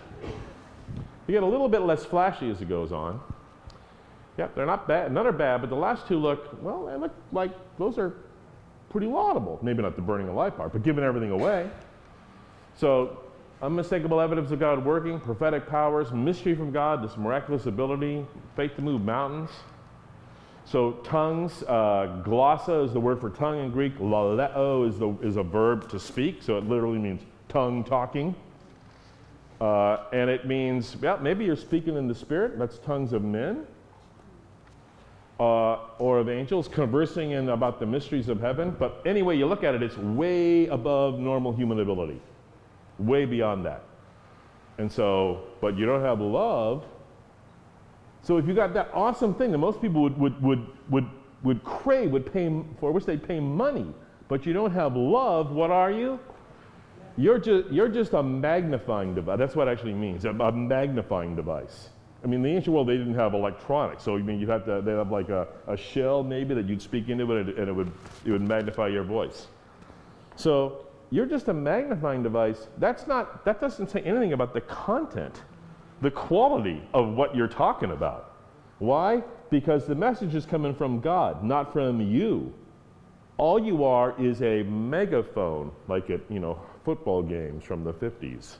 You 1.27 1.33
get 1.33 1.43
a 1.43 1.45
little 1.45 1.67
bit 1.67 1.81
less 1.81 2.05
flashy 2.05 2.49
as 2.49 2.61
it 2.61 2.69
goes 2.69 2.93
on. 2.93 3.19
Yep, 4.37 4.55
they're 4.55 4.65
not 4.65 4.87
bad. 4.87 5.11
None 5.11 5.27
are 5.27 5.31
bad, 5.31 5.61
but 5.61 5.69
the 5.69 5.75
last 5.75 6.07
two 6.07 6.17
look, 6.17 6.57
well, 6.61 6.85
they 6.85 6.95
look 6.95 7.13
like 7.31 7.51
those 7.77 7.97
are 7.97 8.13
pretty 8.89 9.07
laudable. 9.07 9.59
Maybe 9.61 9.81
not 9.81 9.95
the 9.95 10.01
burning 10.01 10.29
of 10.29 10.35
life 10.35 10.55
part, 10.55 10.71
but 10.73 10.83
giving 10.83 11.03
everything 11.03 11.31
away. 11.31 11.69
So, 12.75 13.19
unmistakable 13.61 14.21
evidence 14.21 14.51
of 14.51 14.59
God 14.59 14.83
working, 14.85 15.19
prophetic 15.19 15.67
powers, 15.67 16.11
mystery 16.11 16.55
from 16.55 16.71
God, 16.71 17.03
this 17.03 17.17
miraculous 17.17 17.65
ability, 17.65 18.25
faith 18.55 18.75
to 18.75 18.81
move 18.81 19.01
mountains. 19.01 19.49
So, 20.63 20.93
tongues, 21.03 21.63
uh, 21.63 22.21
glossa 22.25 22.85
is 22.85 22.93
the 22.93 22.99
word 22.99 23.19
for 23.19 23.29
tongue 23.29 23.59
in 23.59 23.71
Greek. 23.71 23.97
Laleo 23.97 24.87
is, 24.87 24.97
the, 24.97 25.09
is 25.21 25.35
a 25.35 25.43
verb 25.43 25.89
to 25.89 25.99
speak, 25.99 26.41
so 26.41 26.57
it 26.57 26.63
literally 26.63 26.99
means 26.99 27.21
tongue 27.49 27.83
talking. 27.83 28.33
Uh, 29.59 30.05
and 30.13 30.29
it 30.29 30.47
means, 30.47 30.95
yeah, 31.01 31.17
maybe 31.21 31.43
you're 31.43 31.55
speaking 31.55 31.97
in 31.97 32.07
the 32.07 32.15
spirit. 32.15 32.57
That's 32.57 32.77
tongues 32.79 33.11
of 33.11 33.23
men 33.23 33.67
uh, 35.41 35.79
or 35.97 36.19
of 36.19 36.29
angels 36.29 36.67
conversing 36.67 37.31
in 37.31 37.49
about 37.49 37.79
the 37.79 37.85
mysteries 37.85 38.29
of 38.29 38.39
heaven. 38.39 38.75
But 38.77 39.01
anyway, 39.07 39.37
you 39.37 39.47
look 39.47 39.63
at 39.63 39.73
it, 39.73 39.81
it's 39.81 39.97
way 39.97 40.67
above 40.67 41.17
normal 41.17 41.51
human 41.51 41.79
ability, 41.79 42.21
way 42.99 43.25
beyond 43.25 43.65
that. 43.65 43.83
And 44.77 44.91
so, 44.91 45.41
but 45.59 45.75
you 45.75 45.87
don't 45.87 46.03
have 46.03 46.21
love. 46.21 46.85
So 48.21 48.37
if 48.37 48.47
you 48.47 48.53
got 48.53 48.75
that 48.75 48.91
awesome 48.93 49.33
thing 49.33 49.51
that 49.51 49.57
most 49.57 49.81
people 49.81 50.03
would, 50.03 50.15
would, 50.19 50.39
would, 50.43 50.67
would, 50.91 51.09
would 51.41 51.63
crave, 51.63 52.11
would 52.11 52.31
pay 52.31 52.63
for, 52.79 52.91
which 52.91 53.05
they'd 53.05 53.27
pay 53.27 53.39
money, 53.39 53.87
but 54.27 54.45
you 54.45 54.53
don't 54.53 54.71
have 54.71 54.95
love, 54.95 55.51
what 55.51 55.71
are 55.71 55.91
you? 55.91 56.19
You're 57.17 57.39
just, 57.39 57.71
you're 57.71 57.89
just 57.89 58.13
a 58.13 58.21
magnifying 58.21 59.15
device. 59.15 59.39
That's 59.39 59.55
what 59.55 59.67
it 59.67 59.71
actually 59.71 59.95
means, 59.95 60.23
a, 60.23 60.29
a 60.29 60.51
magnifying 60.51 61.35
device. 61.35 61.89
I 62.23 62.27
mean, 62.27 62.35
in 62.35 62.43
the 62.43 62.49
ancient 62.49 62.73
world, 62.73 62.87
they 62.87 62.97
didn't 62.97 63.15
have 63.15 63.33
electronics, 63.33 64.03
so 64.03 64.15
I 64.15 64.19
mean, 64.19 64.39
you'd 64.39 64.49
have 64.49 64.65
to, 64.65 64.81
they'd 64.81 64.91
have 64.91 65.11
like 65.11 65.29
a, 65.29 65.47
a 65.67 65.75
shell 65.75 66.23
maybe 66.23 66.53
that 66.53 66.67
you'd 66.69 66.81
speak 66.81 67.09
into 67.09 67.31
it 67.35 67.57
and 67.57 67.67
it 67.67 67.73
would, 67.73 67.91
it 68.25 68.31
would 68.31 68.47
magnify 68.47 68.87
your 68.87 69.03
voice. 69.03 69.47
So 70.35 70.85
you're 71.09 71.25
just 71.25 71.47
a 71.47 71.53
magnifying 71.53 72.21
device. 72.21 72.67
That's 72.77 73.07
not, 73.07 73.43
that 73.45 73.59
doesn't 73.59 73.89
say 73.89 74.01
anything 74.01 74.33
about 74.33 74.53
the 74.53 74.61
content, 74.61 75.41
the 76.01 76.11
quality 76.11 76.81
of 76.93 77.15
what 77.15 77.35
you're 77.35 77.47
talking 77.47 77.91
about. 77.91 78.35
Why? 78.79 79.23
Because 79.49 79.85
the 79.85 79.95
message 79.95 80.35
is 80.35 80.45
coming 80.45 80.73
from 80.73 81.01
God, 81.01 81.43
not 81.43 81.73
from 81.73 82.01
you. 82.01 82.53
All 83.37 83.59
you 83.59 83.83
are 83.83 84.19
is 84.21 84.41
a 84.41 84.63
megaphone, 84.63 85.71
like 85.87 86.09
at, 86.09 86.21
you 86.29 86.39
know, 86.39 86.59
football 86.85 87.21
games 87.23 87.63
from 87.63 87.83
the 87.83 87.93
50s, 87.93 88.57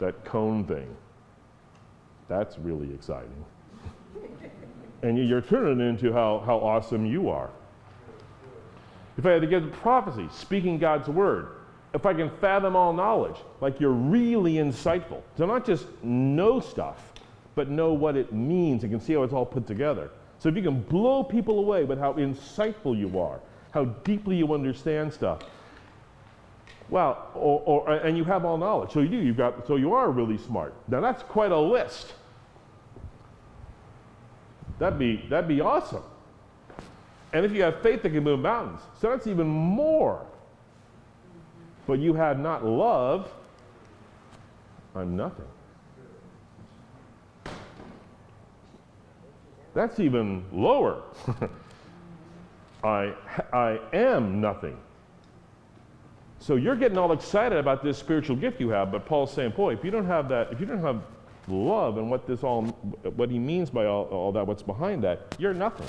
that 0.00 0.24
cone 0.24 0.64
thing. 0.64 0.94
That's 2.36 2.58
really 2.58 2.92
exciting. 2.92 3.44
and 5.02 5.16
you're 5.16 5.40
turning 5.40 5.86
into 5.86 6.12
how, 6.12 6.42
how 6.44 6.56
awesome 6.58 7.06
you 7.06 7.28
are. 7.28 7.50
If 9.16 9.24
I 9.24 9.30
had 9.30 9.42
to 9.42 9.46
get 9.46 9.62
give 9.62 9.72
prophecy, 9.72 10.28
speaking 10.32 10.78
God's 10.78 11.08
word, 11.08 11.48
if 11.94 12.06
I 12.06 12.12
can 12.12 12.28
fathom 12.40 12.74
all 12.74 12.92
knowledge, 12.92 13.36
like 13.60 13.78
you're 13.78 13.92
really 13.92 14.54
insightful. 14.54 15.22
So 15.38 15.46
not 15.46 15.64
just 15.64 15.86
know 16.02 16.58
stuff, 16.58 17.12
but 17.54 17.70
know 17.70 17.92
what 17.92 18.16
it 18.16 18.32
means 18.32 18.82
and 18.82 18.92
can 18.92 19.00
see 19.00 19.12
how 19.12 19.22
it's 19.22 19.32
all 19.32 19.46
put 19.46 19.64
together. 19.68 20.10
So 20.40 20.48
if 20.48 20.56
you 20.56 20.62
can 20.62 20.80
blow 20.82 21.22
people 21.22 21.60
away 21.60 21.84
with 21.84 22.00
how 22.00 22.14
insightful 22.14 22.98
you 22.98 23.20
are, 23.20 23.38
how 23.70 23.84
deeply 23.84 24.36
you 24.36 24.52
understand 24.52 25.12
stuff, 25.12 25.42
well, 26.90 27.30
or, 27.34 27.62
or, 27.64 27.90
and 27.92 28.16
you 28.16 28.24
have 28.24 28.44
all 28.44 28.58
knowledge. 28.58 28.92
So 28.92 29.00
you 29.00 29.08
do. 29.08 29.16
You've 29.16 29.36
got. 29.36 29.66
So 29.66 29.76
you 29.76 29.94
are 29.94 30.10
really 30.10 30.36
smart. 30.36 30.74
Now 30.88 31.00
that's 31.00 31.22
quite 31.22 31.52
a 31.52 31.58
list. 31.58 32.14
That'd 34.78 34.98
be 34.98 35.24
that'd 35.28 35.48
be 35.48 35.60
awesome. 35.60 36.02
And 37.32 37.44
if 37.44 37.52
you 37.52 37.62
have 37.62 37.82
faith 37.82 38.02
that 38.02 38.10
can 38.10 38.22
move 38.22 38.40
mountains, 38.40 38.80
so 39.00 39.10
that's 39.10 39.26
even 39.26 39.46
more. 39.46 40.24
But 41.86 41.98
you 41.98 42.14
have 42.14 42.38
not 42.38 42.64
love. 42.64 43.30
I'm 44.94 45.16
nothing. 45.16 45.46
That's 49.74 49.98
even 49.98 50.44
lower. 50.52 51.02
I, 52.84 53.14
I 53.52 53.80
am 53.92 54.40
nothing. 54.40 54.76
So 56.38 56.56
you're 56.56 56.76
getting 56.76 56.98
all 56.98 57.12
excited 57.12 57.58
about 57.58 57.82
this 57.82 57.98
spiritual 57.98 58.36
gift 58.36 58.60
you 58.60 58.68
have, 58.68 58.92
but 58.92 59.06
Paul's 59.06 59.32
saying, 59.32 59.52
boy, 59.52 59.72
if 59.72 59.84
you 59.84 59.90
don't 59.90 60.06
have 60.06 60.28
that, 60.28 60.52
if 60.52 60.60
you 60.60 60.66
don't 60.66 60.82
have 60.82 61.02
love 61.48 61.98
and 61.98 62.10
what 62.10 62.26
this 62.26 62.42
all, 62.42 62.62
what 63.16 63.30
he 63.30 63.38
means 63.38 63.70
by 63.70 63.86
all, 63.86 64.04
all 64.06 64.32
that, 64.32 64.46
what's 64.46 64.62
behind 64.62 65.02
that, 65.04 65.34
you're 65.38 65.54
nothing. 65.54 65.86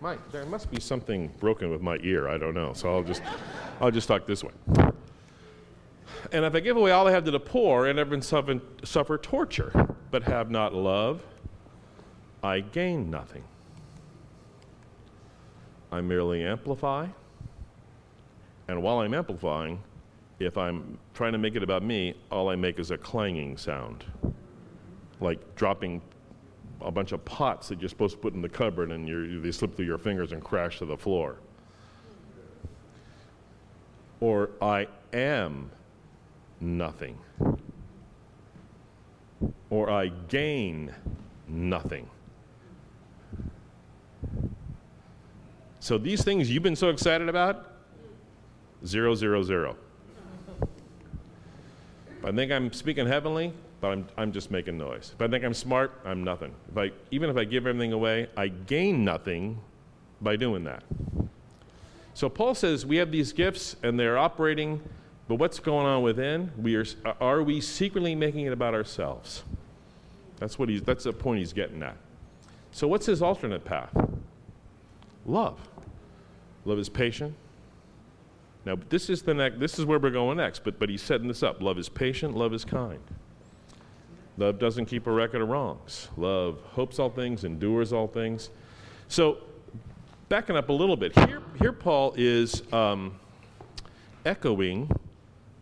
My, 0.00 0.16
there 0.30 0.46
must 0.46 0.70
be 0.70 0.80
something 0.80 1.28
broken 1.40 1.70
with 1.70 1.82
my 1.82 1.98
ear. 2.02 2.28
I 2.28 2.38
don't 2.38 2.54
know. 2.54 2.72
So 2.72 2.94
I'll 2.94 3.02
just, 3.02 3.22
I'll 3.80 3.90
just 3.90 4.06
talk 4.06 4.26
this 4.26 4.44
way. 4.44 4.52
And 6.32 6.44
if 6.44 6.54
I 6.54 6.60
give 6.60 6.76
away 6.76 6.92
all 6.92 7.08
I 7.08 7.10
have 7.10 7.24
to 7.24 7.30
the 7.30 7.40
poor 7.40 7.86
and 7.86 7.98
everyone 7.98 8.22
suffer, 8.22 8.60
suffer 8.84 9.18
torture, 9.18 9.72
but 10.10 10.22
have 10.24 10.50
not 10.50 10.74
love, 10.74 11.24
I 12.42 12.60
gain 12.60 13.10
nothing. 13.10 13.44
I 15.90 16.00
merely 16.00 16.44
amplify. 16.44 17.08
And 18.68 18.82
while 18.82 18.98
I'm 18.98 19.14
amplifying, 19.14 19.82
if 20.38 20.56
I'm 20.56 20.98
trying 21.14 21.32
to 21.32 21.38
make 21.38 21.56
it 21.56 21.62
about 21.62 21.82
me, 21.82 22.14
all 22.30 22.48
I 22.48 22.56
make 22.56 22.78
is 22.78 22.90
a 22.90 22.98
clanging 22.98 23.56
sound, 23.56 24.04
like 25.20 25.54
dropping 25.56 26.00
a 26.80 26.90
bunch 26.92 27.12
of 27.12 27.24
pots 27.24 27.68
that 27.68 27.80
you're 27.80 27.88
supposed 27.88 28.14
to 28.14 28.20
put 28.20 28.34
in 28.34 28.42
the 28.42 28.48
cupboard 28.48 28.92
and 28.92 29.44
they 29.44 29.50
slip 29.50 29.74
through 29.74 29.86
your 29.86 29.98
fingers 29.98 30.32
and 30.32 30.42
crash 30.42 30.78
to 30.78 30.86
the 30.86 30.96
floor. 30.96 31.40
Or 34.20 34.50
I 34.62 34.86
am 35.12 35.70
nothing. 36.60 37.18
Or 39.70 39.90
I 39.90 40.08
gain 40.28 40.94
nothing. 41.48 42.08
So 45.80 45.98
these 45.98 46.22
things 46.22 46.50
you've 46.50 46.62
been 46.62 46.76
so 46.76 46.90
excited 46.90 47.28
about, 47.28 47.72
zero, 48.84 49.14
zero, 49.14 49.42
zero. 49.42 49.76
If 52.18 52.24
I 52.24 52.32
think 52.32 52.50
I'm 52.50 52.72
speaking 52.72 53.06
heavenly, 53.06 53.52
but 53.80 53.88
I'm, 53.88 54.08
I'm 54.16 54.32
just 54.32 54.50
making 54.50 54.76
noise. 54.76 55.12
If 55.14 55.22
I 55.22 55.28
think 55.28 55.44
I'm 55.44 55.54
smart, 55.54 55.92
I'm 56.04 56.24
nothing. 56.24 56.52
If 56.70 56.76
I, 56.76 56.90
even 57.10 57.30
if 57.30 57.36
I 57.36 57.44
give 57.44 57.66
everything 57.66 57.92
away, 57.92 58.28
I 58.36 58.48
gain 58.48 59.04
nothing 59.04 59.60
by 60.20 60.36
doing 60.36 60.64
that. 60.64 60.82
So 62.14 62.28
Paul 62.28 62.56
says 62.56 62.84
we 62.84 62.96
have 62.96 63.12
these 63.12 63.32
gifts 63.32 63.76
and 63.84 63.98
they're 63.98 64.18
operating, 64.18 64.82
but 65.28 65.36
what's 65.36 65.60
going 65.60 65.86
on 65.86 66.02
within? 66.02 66.50
We 66.58 66.74
are, 66.74 66.84
are 67.20 67.42
we 67.44 67.60
secretly 67.60 68.16
making 68.16 68.46
it 68.46 68.52
about 68.52 68.74
ourselves? 68.74 69.44
That's 70.38 70.58
what 70.58 70.68
he's, 70.68 70.82
that's 70.82 71.04
the 71.04 71.12
point 71.12 71.38
he's 71.38 71.52
getting 71.52 71.82
at. 71.84 71.96
So 72.72 72.88
what's 72.88 73.06
his 73.06 73.22
alternate 73.22 73.64
path? 73.64 73.90
Love. 75.24 75.60
Love 76.64 76.78
is 76.80 76.88
patient. 76.88 77.34
Now, 78.68 78.76
this 78.90 79.08
is, 79.08 79.22
the 79.22 79.32
next, 79.32 79.58
this 79.60 79.78
is 79.78 79.86
where 79.86 79.98
we're 79.98 80.10
going 80.10 80.36
next, 80.36 80.62
but, 80.62 80.78
but 80.78 80.90
he's 80.90 81.00
setting 81.00 81.26
this 81.26 81.42
up. 81.42 81.62
Love 81.62 81.78
is 81.78 81.88
patient, 81.88 82.36
love 82.36 82.52
is 82.52 82.66
kind. 82.66 83.00
Love 84.36 84.58
doesn't 84.58 84.84
keep 84.84 85.06
a 85.06 85.10
record 85.10 85.40
of 85.40 85.48
wrongs. 85.48 86.08
Love 86.18 86.60
hopes 86.72 86.98
all 86.98 87.08
things, 87.08 87.44
endures 87.44 87.94
all 87.94 88.06
things. 88.06 88.50
So, 89.08 89.38
backing 90.28 90.54
up 90.54 90.68
a 90.68 90.72
little 90.74 90.98
bit, 90.98 91.18
here, 91.18 91.40
here 91.58 91.72
Paul 91.72 92.12
is 92.18 92.62
um, 92.70 93.18
echoing 94.26 94.90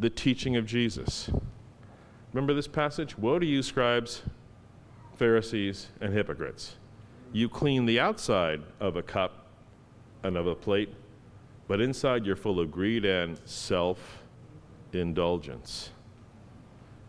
the 0.01 0.11
teaching 0.11 0.57
of 0.57 0.67
Jesus. 0.67 1.31
Remember 2.33 2.55
this 2.55 2.67
passage? 2.67 3.17
Woe 3.17 3.39
to 3.39 3.47
you, 3.47 3.63
scribes, 3.63 4.23
Pharisees, 5.15 5.91
and 6.01 6.13
hypocrites. 6.13 6.75
You 7.33 7.49
clean 7.49 7.87
the 7.87 8.01
outside 8.01 8.63
of 8.81 8.97
a 8.97 9.03
cup 9.05 9.47
and 10.25 10.37
of 10.37 10.49
a 10.49 10.57
plate, 10.57 10.93
but 11.69 11.81
inside 11.81 12.25
you're 12.25 12.37
full 12.37 12.61
of 12.61 12.71
greed 12.71 13.05
and 13.05 13.41
self 13.45 14.23
indulgence. 14.93 15.91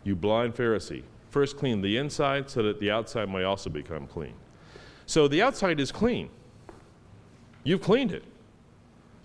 You 0.04 0.16
blind 0.16 0.54
Pharisee, 0.54 1.02
first 1.30 1.56
clean 1.56 1.80
the 1.80 1.96
inside 1.96 2.50
so 2.50 2.62
that 2.62 2.80
the 2.80 2.90
outside 2.90 3.28
may 3.28 3.44
also 3.44 3.70
become 3.70 4.06
clean. 4.06 4.34
So 5.06 5.28
the 5.28 5.42
outside 5.42 5.80
is 5.80 5.92
clean. 5.92 6.30
You've 7.64 7.82
cleaned 7.82 8.12
it. 8.12 8.24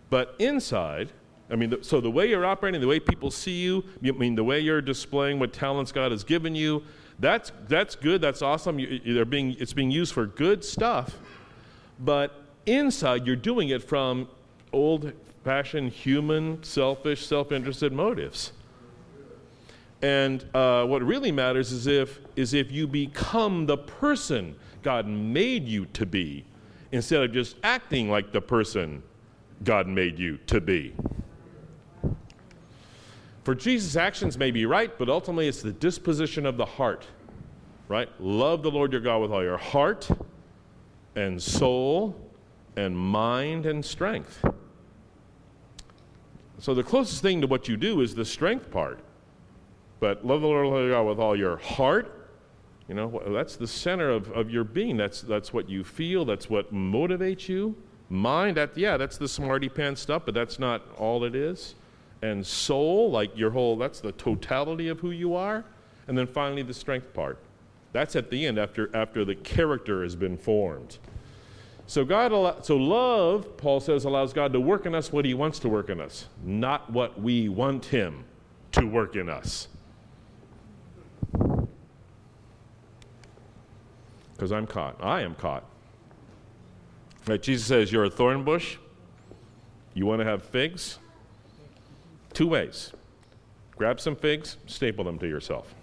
But 0.10 0.36
inside, 0.40 1.12
I 1.50 1.56
mean, 1.56 1.82
so 1.82 2.00
the 2.00 2.12
way 2.12 2.30
you're 2.30 2.46
operating, 2.46 2.80
the 2.82 2.88
way 2.88 3.00
people 3.00 3.32
see 3.32 3.62
you, 3.62 3.84
I 4.06 4.12
mean, 4.12 4.36
the 4.36 4.44
way 4.44 4.60
you're 4.60 4.82
displaying 4.82 5.40
what 5.40 5.54
talents 5.54 5.92
God 5.92 6.12
has 6.12 6.24
given 6.24 6.56
you, 6.56 6.84
that's, 7.20 7.52
that's 7.68 7.96
good, 7.96 8.22
that's 8.22 8.42
awesome. 8.42 8.80
You, 8.80 9.26
being, 9.26 9.56
it's 9.60 9.74
being 9.74 9.92
used 9.92 10.14
for 10.14 10.26
good 10.26 10.64
stuff. 10.64 11.18
But 12.00 12.44
inside, 12.66 13.26
you're 13.28 13.36
doing 13.36 13.70
it 13.70 13.84
from 13.84 14.28
old 14.74 15.14
fashioned, 15.44 15.92
human, 15.92 16.62
selfish, 16.64 17.26
self 17.26 17.52
interested 17.52 17.94
motives. 17.94 18.54
And 20.02 20.44
uh, 20.54 20.86
what 20.86 21.02
really 21.02 21.32
matters 21.32 21.72
is 21.72 21.88
if, 21.88 22.20
is 22.36 22.54
if 22.54 22.72
you 22.72 22.88
become 22.88 23.66
the 23.66 23.78
person 23.78 24.56
God 24.82 25.08
made 25.08 25.66
you 25.66 25.86
to 25.88 26.06
be 26.06 26.44
instead 26.92 27.24
of 27.24 27.32
just 27.32 27.56
acting 27.64 28.10
like 28.10 28.34
the 28.34 28.42
person 28.42 29.02
God 29.64 29.88
made 29.88 30.20
you 30.20 30.38
to 30.48 30.60
be. 30.60 30.94
For 33.44 33.56
Jesus' 33.56 33.96
actions 33.96 34.38
may 34.38 34.52
be 34.52 34.66
right, 34.66 34.98
but 34.98 35.10
ultimately 35.10 35.48
it's 35.48 35.62
the 35.62 35.72
disposition 35.72 36.46
of 36.46 36.58
the 36.58 36.66
heart, 36.66 37.06
right? 37.88 38.10
Love 38.20 38.62
the 38.62 38.72
Lord 38.72 38.92
your 38.92 39.02
God 39.02 39.20
with 39.20 39.32
all 39.32 39.44
your 39.44 39.58
heart 39.58 40.10
and 41.16 41.42
soul 41.42 42.16
and 42.76 42.96
mind 42.98 43.66
and 43.66 43.84
strength. 43.84 44.44
So 46.64 46.74
the 46.74 46.82
closest 46.82 47.22
thing 47.22 47.42
to 47.42 47.48
what 47.48 47.68
you 47.68 47.76
do 47.76 48.00
is 48.00 48.16
the 48.16 48.24
strength 48.24 48.72
part. 48.72 48.98
But 50.00 50.26
love 50.26 50.40
the 50.40 50.48
Lord 50.48 50.66
your 50.66 50.92
God 50.92 51.04
with 51.04 51.20
all 51.20 51.36
your 51.36 51.58
heart. 51.58 52.30
You 52.88 52.96
know, 52.96 53.22
that's 53.28 53.58
the 53.58 53.68
center 53.68 54.10
of, 54.10 54.32
of 54.32 54.50
your 54.50 54.64
being. 54.64 54.96
That's, 54.96 55.20
that's 55.24 55.52
what 55.52 55.68
you 55.68 55.84
feel. 55.84 56.24
That's 56.24 56.50
what 56.50 56.74
motivates 56.74 57.50
you. 57.50 57.76
Mind, 58.08 58.56
that, 58.56 58.78
yeah, 58.78 58.96
that's 58.96 59.18
the 59.18 59.28
smarty 59.28 59.68
pants 59.68 60.00
stuff, 60.00 60.22
but 60.24 60.34
that's 60.34 60.58
not 60.58 60.84
all 60.98 61.26
it 61.26 61.36
is. 61.36 61.76
And 62.22 62.48
soul, 62.48 63.12
like 63.12 63.38
your 63.38 63.52
whole, 63.52 63.76
that's 63.76 64.00
the 64.00 64.14
totality 64.14 64.88
of 64.88 65.02
who 65.02 65.12
you 65.12 65.36
are. 65.36 65.66
And 66.08 66.18
then 66.18 66.28
finally, 66.28 66.62
the 66.62 66.74
strength 66.74 67.14
part. 67.14 67.40
That's 67.92 68.16
at 68.16 68.30
the 68.30 68.46
end 68.46 68.58
after, 68.58 68.90
after 68.96 69.26
the 69.26 69.36
character 69.36 70.02
has 70.02 70.16
been 70.16 70.38
formed. 70.38 70.98
So 71.86 72.06
God, 72.06 72.66
so 72.66 72.78
love, 72.78 73.58
Paul 73.58 73.80
says, 73.80 74.06
allows 74.06 74.34
God 74.34 74.54
to 74.54 74.60
work 74.60 74.86
in 74.86 74.96
us 74.96 75.12
what 75.12 75.26
He 75.26 75.34
wants 75.34 75.60
to 75.60 75.70
work 75.70 75.90
in 75.90 76.00
us, 76.00 76.28
not 76.44 76.90
what 76.92 77.22
we 77.22 77.50
want 77.50 77.86
Him 77.86 78.24
to 78.72 78.86
work 78.86 79.16
in 79.16 79.30
us. 79.30 79.68
because 84.44 84.52
I'm 84.52 84.68
caught. 84.68 84.98
I 85.02 85.22
am 85.22 85.36
caught. 85.36 85.64
Right, 87.28 87.42
Jesus 87.42 87.66
says, 87.66 87.94
You're 87.94 88.04
a 88.04 88.10
thorn 88.10 88.44
bush. 88.44 88.76
You 89.94 90.06
want 90.06 90.20
to 90.20 90.26
have 90.26 90.44
figs? 90.44 91.00
Two 92.34 92.48
ways 92.48 92.92
grab 93.78 94.02
some 94.02 94.18
figs, 94.18 94.58
staple 94.68 95.06
them 95.06 95.18
to 95.20 95.28
yourself. 95.30 95.74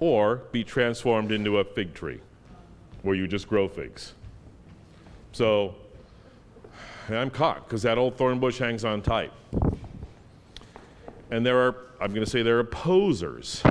Or 0.00 0.36
be 0.52 0.64
transformed 0.64 1.32
into 1.32 1.58
a 1.58 1.64
fig 1.64 1.92
tree 1.92 2.20
where 3.04 3.14
you 3.14 3.28
just 3.28 3.48
grow 3.48 3.68
figs. 3.68 4.14
So 5.30 5.76
I'm 7.08 7.30
caught 7.30 7.66
because 7.66 7.82
that 7.82 7.96
old 7.96 8.16
thorn 8.16 8.40
bush 8.40 8.58
hangs 8.58 8.84
on 8.84 9.00
tight. 9.00 9.32
And 11.30 11.46
there 11.46 11.58
are, 11.58 11.76
I'm 12.00 12.12
going 12.12 12.24
to 12.24 12.30
say, 12.30 12.42
there 12.42 12.56
are 12.56 12.60
opposers 12.60 13.62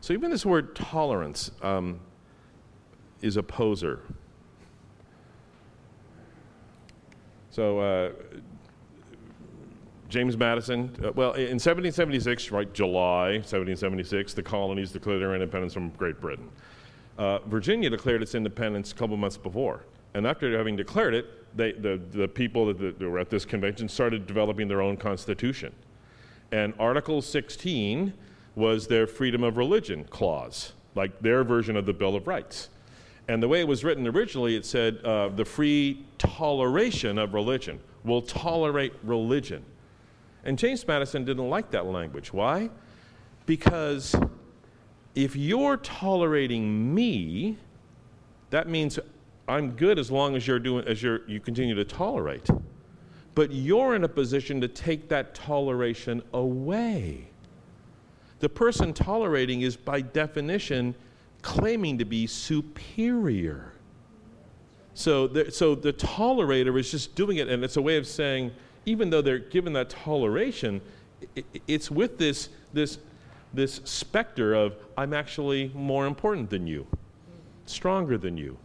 so 0.00 0.14
even 0.14 0.30
this 0.30 0.46
word 0.46 0.74
tolerance 0.74 1.50
um, 1.62 2.00
is 3.20 3.36
a 3.36 3.42
poser. 3.42 4.00
So 7.50 7.78
uh, 7.78 8.12
James 10.08 10.36
Madison, 10.36 10.96
uh, 11.04 11.12
well, 11.12 11.34
in 11.34 11.58
1776, 11.60 12.50
right, 12.50 12.72
July 12.72 13.32
1776, 13.32 14.34
the 14.34 14.42
colonies 14.42 14.90
declared 14.90 15.20
their 15.20 15.34
independence 15.34 15.74
from 15.74 15.90
Great 15.90 16.20
Britain. 16.20 16.48
Uh, 17.20 17.38
Virginia 17.40 17.90
declared 17.90 18.22
its 18.22 18.34
independence 18.34 18.92
a 18.92 18.94
couple 18.94 19.14
months 19.14 19.36
before. 19.36 19.84
And 20.14 20.26
after 20.26 20.56
having 20.56 20.74
declared 20.74 21.12
it, 21.12 21.26
they, 21.54 21.72
the, 21.72 22.00
the 22.12 22.26
people 22.26 22.72
that, 22.72 22.98
that 22.98 22.98
were 22.98 23.18
at 23.18 23.28
this 23.28 23.44
convention 23.44 23.90
started 23.90 24.26
developing 24.26 24.68
their 24.68 24.80
own 24.80 24.96
constitution. 24.96 25.74
And 26.50 26.72
Article 26.78 27.20
16 27.20 28.14
was 28.54 28.86
their 28.86 29.06
freedom 29.06 29.44
of 29.44 29.58
religion 29.58 30.04
clause, 30.04 30.72
like 30.94 31.20
their 31.20 31.44
version 31.44 31.76
of 31.76 31.84
the 31.84 31.92
Bill 31.92 32.16
of 32.16 32.26
Rights. 32.26 32.70
And 33.28 33.42
the 33.42 33.48
way 33.48 33.60
it 33.60 33.68
was 33.68 33.84
written 33.84 34.06
originally, 34.08 34.56
it 34.56 34.64
said 34.64 35.04
uh, 35.04 35.28
the 35.28 35.44
free 35.44 36.06
toleration 36.16 37.18
of 37.18 37.34
religion. 37.34 37.80
We'll 38.02 38.22
tolerate 38.22 38.94
religion. 39.02 39.62
And 40.44 40.58
James 40.58 40.88
Madison 40.88 41.26
didn't 41.26 41.50
like 41.50 41.70
that 41.72 41.84
language. 41.84 42.32
Why? 42.32 42.70
Because 43.44 44.16
if 45.14 45.36
you're 45.36 45.76
tolerating 45.78 46.94
me, 46.94 47.58
that 48.50 48.68
means 48.68 48.98
I'm 49.48 49.72
good 49.72 49.98
as 49.98 50.10
long 50.10 50.36
as 50.36 50.46
you're 50.46 50.58
doing 50.58 50.86
as 50.86 51.02
you're, 51.02 51.26
you 51.28 51.40
continue 51.40 51.74
to 51.74 51.84
tolerate. 51.84 52.48
But 53.34 53.52
you're 53.52 53.94
in 53.94 54.04
a 54.04 54.08
position 54.08 54.60
to 54.60 54.68
take 54.68 55.08
that 55.08 55.34
toleration 55.34 56.22
away. 56.32 57.28
The 58.40 58.48
person 58.48 58.92
tolerating 58.92 59.62
is 59.62 59.76
by 59.76 60.00
definition 60.00 60.94
claiming 61.42 61.98
to 61.98 62.04
be 62.04 62.26
superior. 62.26 63.72
So 64.94 65.26
the, 65.26 65.50
so 65.50 65.74
the 65.74 65.92
tolerator 65.92 66.78
is 66.78 66.90
just 66.90 67.14
doing 67.14 67.38
it, 67.38 67.48
and 67.48 67.64
it's 67.64 67.76
a 67.76 67.82
way 67.82 67.96
of 67.96 68.06
saying, 68.06 68.50
even 68.86 69.10
though 69.10 69.22
they're 69.22 69.38
given 69.38 69.72
that 69.74 69.90
toleration, 69.90 70.80
it, 71.34 71.44
it's 71.66 71.90
with 71.90 72.18
this, 72.18 72.48
this, 72.72 72.98
this 73.52 73.80
specter 73.84 74.54
of, 74.54 74.76
I'm 74.96 75.12
actually 75.12 75.70
more 75.74 76.06
important 76.06 76.50
than 76.50 76.66
you, 76.66 76.86
stronger 77.66 78.16
than 78.16 78.36
you. 78.36 78.58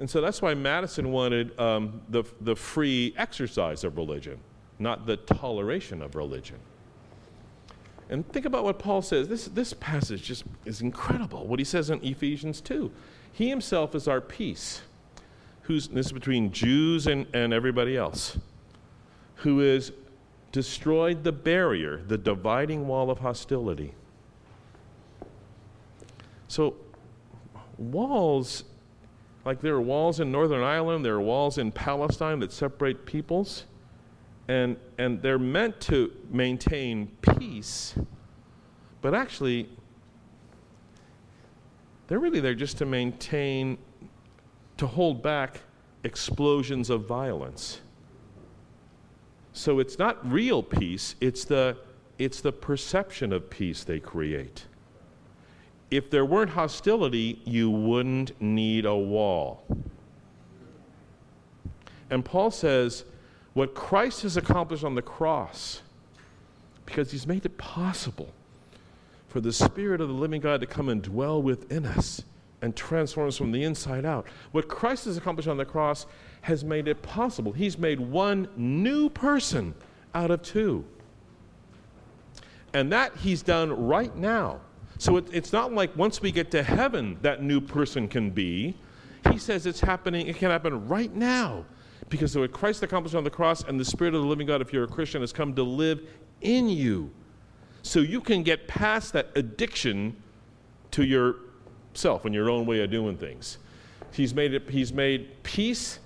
And 0.00 0.08
so 0.08 0.20
that's 0.20 0.40
why 0.40 0.54
Madison 0.54 1.10
wanted 1.10 1.58
um, 1.58 2.00
the, 2.08 2.24
the 2.40 2.54
free 2.54 3.14
exercise 3.16 3.84
of 3.84 3.96
religion, 3.96 4.38
not 4.78 5.06
the 5.06 5.16
toleration 5.16 6.02
of 6.02 6.14
religion. 6.14 6.58
And 8.10 8.26
think 8.32 8.46
about 8.46 8.64
what 8.64 8.78
Paul 8.78 9.02
says. 9.02 9.28
This, 9.28 9.46
this 9.46 9.74
passage 9.74 10.22
just 10.22 10.44
is 10.64 10.80
incredible. 10.80 11.46
What 11.46 11.58
he 11.58 11.64
says 11.64 11.90
in 11.90 12.02
Ephesians 12.02 12.60
2. 12.60 12.90
He 13.32 13.48
himself 13.48 13.94
is 13.94 14.08
our 14.08 14.20
peace, 14.20 14.80
who's 15.62 15.88
this 15.88 16.06
is 16.06 16.12
between 16.12 16.50
Jews 16.52 17.06
and, 17.06 17.26
and 17.34 17.52
everybody 17.52 17.96
else, 17.96 18.38
who 19.36 19.58
has 19.58 19.92
destroyed 20.58 21.22
the 21.22 21.30
barrier, 21.30 22.02
the 22.08 22.18
dividing 22.18 22.88
wall 22.88 23.12
of 23.12 23.20
hostility. 23.20 23.94
So, 26.48 26.74
walls, 27.76 28.64
like 29.44 29.60
there 29.60 29.74
are 29.74 29.80
walls 29.80 30.18
in 30.18 30.32
Northern 30.32 30.64
Ireland, 30.64 31.04
there 31.04 31.14
are 31.14 31.20
walls 31.20 31.58
in 31.58 31.70
Palestine 31.70 32.40
that 32.40 32.50
separate 32.50 33.06
peoples 33.06 33.66
and, 34.48 34.76
and 34.98 35.22
they're 35.22 35.38
meant 35.38 35.78
to 35.82 36.10
maintain 36.28 37.06
peace, 37.20 37.94
but 39.00 39.14
actually, 39.14 39.68
they're 42.08 42.18
really 42.18 42.40
there 42.40 42.56
just 42.56 42.78
to 42.78 42.84
maintain, 42.84 43.78
to 44.76 44.88
hold 44.88 45.22
back 45.22 45.60
explosions 46.02 46.90
of 46.90 47.06
violence. 47.06 47.80
So 49.58 49.80
it's 49.80 49.98
not 49.98 50.24
real 50.30 50.62
peace, 50.62 51.16
it's 51.20 51.44
the, 51.44 51.76
it's 52.16 52.40
the 52.40 52.52
perception 52.52 53.32
of 53.32 53.50
peace 53.50 53.82
they 53.82 53.98
create. 53.98 54.66
If 55.90 56.10
there 56.10 56.24
weren't 56.24 56.52
hostility, 56.52 57.42
you 57.44 57.68
wouldn't 57.68 58.40
need 58.40 58.86
a 58.86 58.94
wall. 58.94 59.64
And 62.08 62.24
Paul 62.24 62.52
says, 62.52 63.02
what 63.54 63.74
Christ 63.74 64.22
has 64.22 64.36
accomplished 64.36 64.84
on 64.84 64.94
the 64.94 65.02
cross, 65.02 65.82
because 66.86 67.10
he's 67.10 67.26
made 67.26 67.44
it 67.44 67.58
possible 67.58 68.32
for 69.26 69.40
the 69.40 69.52
Spirit 69.52 70.00
of 70.00 70.06
the 70.06 70.14
living 70.14 70.40
God 70.40 70.60
to 70.60 70.68
come 70.68 70.88
and 70.88 71.02
dwell 71.02 71.42
within 71.42 71.84
us 71.84 72.22
and 72.62 72.76
transform 72.76 73.26
us 73.26 73.36
from 73.36 73.50
the 73.50 73.64
inside 73.64 74.04
out. 74.04 74.28
What 74.52 74.68
Christ 74.68 75.06
has 75.06 75.16
accomplished 75.16 75.48
on 75.48 75.56
the 75.56 75.64
cross 75.64 76.06
has 76.48 76.64
made 76.64 76.88
it 76.88 77.02
possible. 77.02 77.52
He's 77.52 77.78
made 77.78 78.00
one 78.00 78.48
new 78.56 79.10
person 79.10 79.74
out 80.14 80.30
of 80.30 80.42
two. 80.42 80.82
And 82.72 82.90
that 82.90 83.14
he's 83.16 83.42
done 83.42 83.86
right 83.86 84.14
now. 84.16 84.60
So 84.96 85.18
it, 85.18 85.26
it's 85.30 85.52
not 85.52 85.74
like 85.74 85.94
once 85.94 86.22
we 86.22 86.32
get 86.32 86.50
to 86.52 86.62
heaven 86.62 87.18
that 87.20 87.42
new 87.42 87.60
person 87.60 88.08
can 88.08 88.30
be. 88.30 88.74
He 89.30 89.38
says 89.38 89.66
it's 89.66 89.80
happening, 89.80 90.26
it 90.26 90.36
can 90.36 90.50
happen 90.50 90.88
right 90.88 91.14
now 91.14 91.66
because 92.08 92.34
of 92.34 92.40
what 92.40 92.52
Christ 92.52 92.82
accomplished 92.82 93.14
on 93.14 93.24
the 93.24 93.30
cross 93.30 93.62
and 93.64 93.78
the 93.78 93.84
Spirit 93.84 94.14
of 94.14 94.22
the 94.22 94.26
living 94.26 94.46
God, 94.46 94.62
if 94.62 94.72
you're 94.72 94.84
a 94.84 94.88
Christian, 94.88 95.20
has 95.20 95.34
come 95.34 95.54
to 95.54 95.62
live 95.62 96.00
in 96.40 96.70
you. 96.70 97.10
So 97.82 98.00
you 98.00 98.22
can 98.22 98.42
get 98.42 98.66
past 98.66 99.12
that 99.12 99.28
addiction 99.34 100.16
to 100.92 101.04
yourself 101.04 102.24
and 102.24 102.34
your 102.34 102.48
own 102.48 102.64
way 102.64 102.82
of 102.82 102.90
doing 102.90 103.18
things. 103.18 103.58
He's 104.12 104.34
made, 104.34 104.54
it, 104.54 104.70
he's 104.70 104.94
made 104.94 105.42
peace 105.42 105.98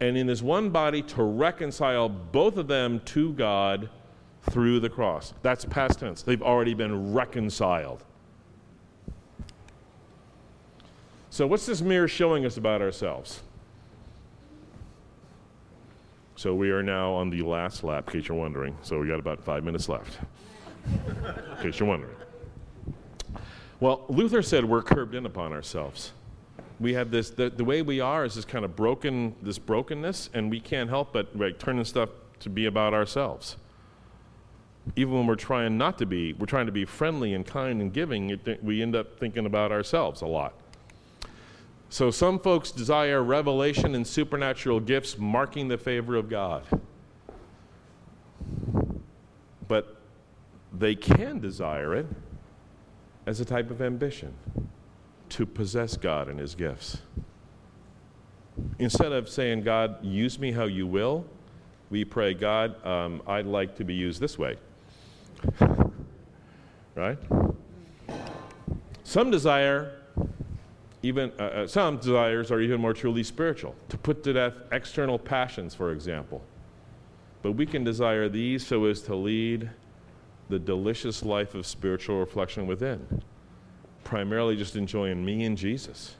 and 0.00 0.16
in 0.16 0.28
his 0.28 0.42
one 0.42 0.70
body 0.70 1.02
to 1.02 1.22
reconcile 1.22 2.08
both 2.08 2.56
of 2.56 2.68
them 2.68 3.00
to 3.06 3.32
God 3.34 3.88
through 4.50 4.80
the 4.80 4.88
cross. 4.88 5.34
That's 5.42 5.64
past 5.64 6.00
tense. 6.00 6.22
They've 6.22 6.42
already 6.42 6.74
been 6.74 7.12
reconciled. 7.12 8.04
So, 11.28 11.46
what's 11.46 11.66
this 11.66 11.80
mirror 11.80 12.08
showing 12.08 12.44
us 12.44 12.56
about 12.56 12.82
ourselves? 12.82 13.42
So 16.40 16.54
we 16.54 16.70
are 16.70 16.82
now 16.82 17.12
on 17.12 17.28
the 17.28 17.42
last 17.42 17.84
lap, 17.84 18.08
in 18.08 18.18
case 18.18 18.28
you're 18.28 18.38
wondering. 18.38 18.74
So 18.80 18.98
we 18.98 19.06
got 19.06 19.20
about 19.20 19.44
five 19.44 19.62
minutes 19.62 19.90
left, 19.90 20.18
in 20.86 21.62
case 21.62 21.78
you're 21.78 21.86
wondering. 21.86 22.16
Well, 23.78 24.06
Luther 24.08 24.40
said 24.40 24.64
we're 24.64 24.80
curbed 24.80 25.14
in 25.14 25.26
upon 25.26 25.52
ourselves. 25.52 26.12
We 26.80 26.94
have 26.94 27.10
this, 27.10 27.28
the, 27.28 27.50
the 27.50 27.64
way 27.64 27.82
we 27.82 28.00
are 28.00 28.24
is 28.24 28.34
this 28.34 28.46
kind 28.46 28.64
of 28.64 28.74
broken, 28.74 29.36
this 29.42 29.58
brokenness, 29.58 30.30
and 30.32 30.50
we 30.50 30.60
can't 30.60 30.88
help 30.88 31.12
but 31.12 31.28
right, 31.34 31.56
turning 31.58 31.84
stuff 31.84 32.08
to 32.40 32.48
be 32.48 32.64
about 32.64 32.94
ourselves. 32.94 33.56
Even 34.96 35.12
when 35.12 35.26
we're 35.26 35.36
trying 35.36 35.76
not 35.76 35.98
to 35.98 36.06
be, 36.06 36.32
we're 36.32 36.46
trying 36.46 36.64
to 36.64 36.72
be 36.72 36.86
friendly 36.86 37.34
and 37.34 37.46
kind 37.46 37.82
and 37.82 37.92
giving, 37.92 38.30
it, 38.30 38.64
we 38.64 38.80
end 38.80 38.96
up 38.96 39.20
thinking 39.20 39.44
about 39.44 39.70
ourselves 39.70 40.22
a 40.22 40.26
lot. 40.26 40.54
So 41.90 42.10
some 42.10 42.38
folks 42.38 42.70
desire 42.70 43.22
revelation 43.22 43.94
and 43.94 44.06
supernatural 44.06 44.80
gifts 44.80 45.18
marking 45.18 45.68
the 45.68 45.76
favor 45.76 46.16
of 46.16 46.30
God. 46.30 46.64
But 49.68 49.96
they 50.72 50.94
can 50.94 51.40
desire 51.40 51.94
it 51.94 52.06
as 53.26 53.38
a 53.38 53.44
type 53.44 53.70
of 53.70 53.82
ambition 53.82 54.34
to 55.30 55.46
possess 55.46 55.96
God 55.96 56.28
and 56.28 56.38
His 56.38 56.54
gifts. 56.54 56.98
Instead 58.78 59.12
of 59.12 59.28
saying, 59.28 59.62
God, 59.62 60.04
use 60.04 60.38
me 60.38 60.52
how 60.52 60.64
you 60.64 60.86
will, 60.86 61.24
we 61.88 62.04
pray, 62.04 62.34
God, 62.34 62.84
um, 62.86 63.22
I'd 63.26 63.46
like 63.46 63.76
to 63.76 63.84
be 63.84 63.94
used 63.94 64.20
this 64.20 64.38
way. 64.38 64.56
right? 66.94 67.18
Some 69.04 69.30
desire 69.30 69.92
even 71.02 71.32
uh, 71.38 71.42
uh, 71.42 71.66
some 71.66 71.96
desires 71.96 72.50
are 72.50 72.60
even 72.60 72.80
more 72.80 72.92
truly 72.92 73.22
spiritual, 73.22 73.74
to 73.88 73.96
put 73.96 74.22
to 74.24 74.32
death 74.32 74.54
external 74.70 75.18
passions, 75.18 75.74
for 75.74 75.92
example. 75.92 76.42
But 77.42 77.52
we 77.52 77.64
can 77.64 77.84
desire 77.84 78.28
these 78.28 78.66
so 78.66 78.84
as 78.84 79.00
to 79.02 79.14
lead 79.14 79.70
the 80.50 80.58
delicious 80.58 81.22
life 81.22 81.54
of 81.54 81.66
spiritual 81.66 82.20
reflection 82.20 82.66
within, 82.66 83.22
primarily 84.04 84.56
just 84.56 84.76
enjoying 84.76 85.24
me 85.24 85.44
and 85.44 85.56
Jesus 85.56 86.16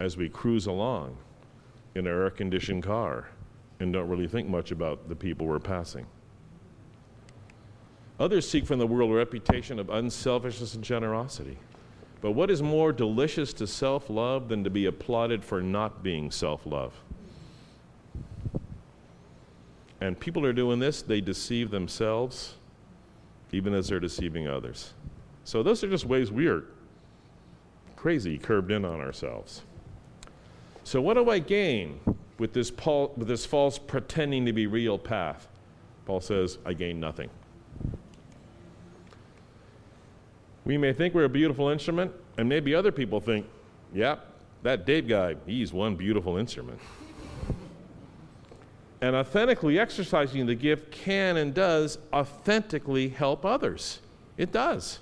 as 0.00 0.16
we 0.16 0.28
cruise 0.28 0.66
along 0.66 1.16
in 1.94 2.06
our 2.06 2.24
air 2.24 2.30
conditioned 2.30 2.82
car 2.82 3.28
and 3.80 3.92
don't 3.92 4.08
really 4.08 4.28
think 4.28 4.48
much 4.48 4.70
about 4.70 5.08
the 5.08 5.14
people 5.14 5.46
we're 5.46 5.58
passing. 5.58 6.06
Others 8.20 8.48
seek 8.48 8.66
from 8.66 8.78
the 8.78 8.86
world 8.86 9.10
a 9.10 9.14
reputation 9.14 9.78
of 9.78 9.90
unselfishness 9.90 10.74
and 10.74 10.84
generosity. 10.84 11.58
But 12.20 12.32
what 12.32 12.50
is 12.50 12.62
more 12.62 12.92
delicious 12.92 13.52
to 13.54 13.66
self 13.66 14.08
love 14.08 14.48
than 14.48 14.64
to 14.64 14.70
be 14.70 14.86
applauded 14.86 15.44
for 15.44 15.60
not 15.60 16.02
being 16.02 16.30
self 16.30 16.64
love? 16.64 16.94
And 20.00 20.18
people 20.18 20.44
are 20.46 20.52
doing 20.52 20.78
this, 20.78 21.02
they 21.02 21.20
deceive 21.20 21.70
themselves 21.70 22.54
even 23.54 23.72
as 23.72 23.88
they're 23.88 24.00
deceiving 24.00 24.48
others. 24.48 24.94
So 25.44 25.62
those 25.62 25.84
are 25.84 25.88
just 25.88 26.06
ways 26.06 26.32
we 26.32 26.48
are 26.48 26.64
crazy, 27.96 28.38
curbed 28.38 28.70
in 28.70 28.84
on 28.84 29.00
ourselves. 29.00 29.62
So 30.84 31.00
what 31.00 31.14
do 31.14 31.30
I 31.30 31.38
gain 31.38 32.00
with 32.38 32.52
this, 32.52 32.70
Paul, 32.70 33.14
with 33.16 33.28
this 33.28 33.46
false 33.46 33.78
pretending 33.78 34.44
to 34.46 34.52
be 34.52 34.66
real 34.66 34.98
path? 34.98 35.48
Paul 36.06 36.20
says, 36.20 36.58
I 36.66 36.74
gain 36.74 37.00
nothing. 37.00 37.30
We 40.66 40.76
may 40.78 40.92
think 40.92 41.14
we're 41.14 41.24
a 41.24 41.28
beautiful 41.28 41.68
instrument, 41.68 42.12
and 42.38 42.48
maybe 42.48 42.74
other 42.74 42.92
people 42.92 43.20
think, 43.20 43.46
yep, 43.92 44.26
that 44.62 44.86
Dave 44.86 45.06
guy, 45.08 45.36
he's 45.46 45.72
one 45.72 45.94
beautiful 45.94 46.36
instrument. 46.38 46.80
and 49.04 49.14
authentically 49.14 49.78
exercising 49.78 50.46
the 50.46 50.54
gift 50.54 50.90
can 50.90 51.36
and 51.36 51.52
does 51.52 51.98
authentically 52.10 53.10
help 53.10 53.44
others. 53.44 54.00
It 54.38 54.50
does. 54.50 55.00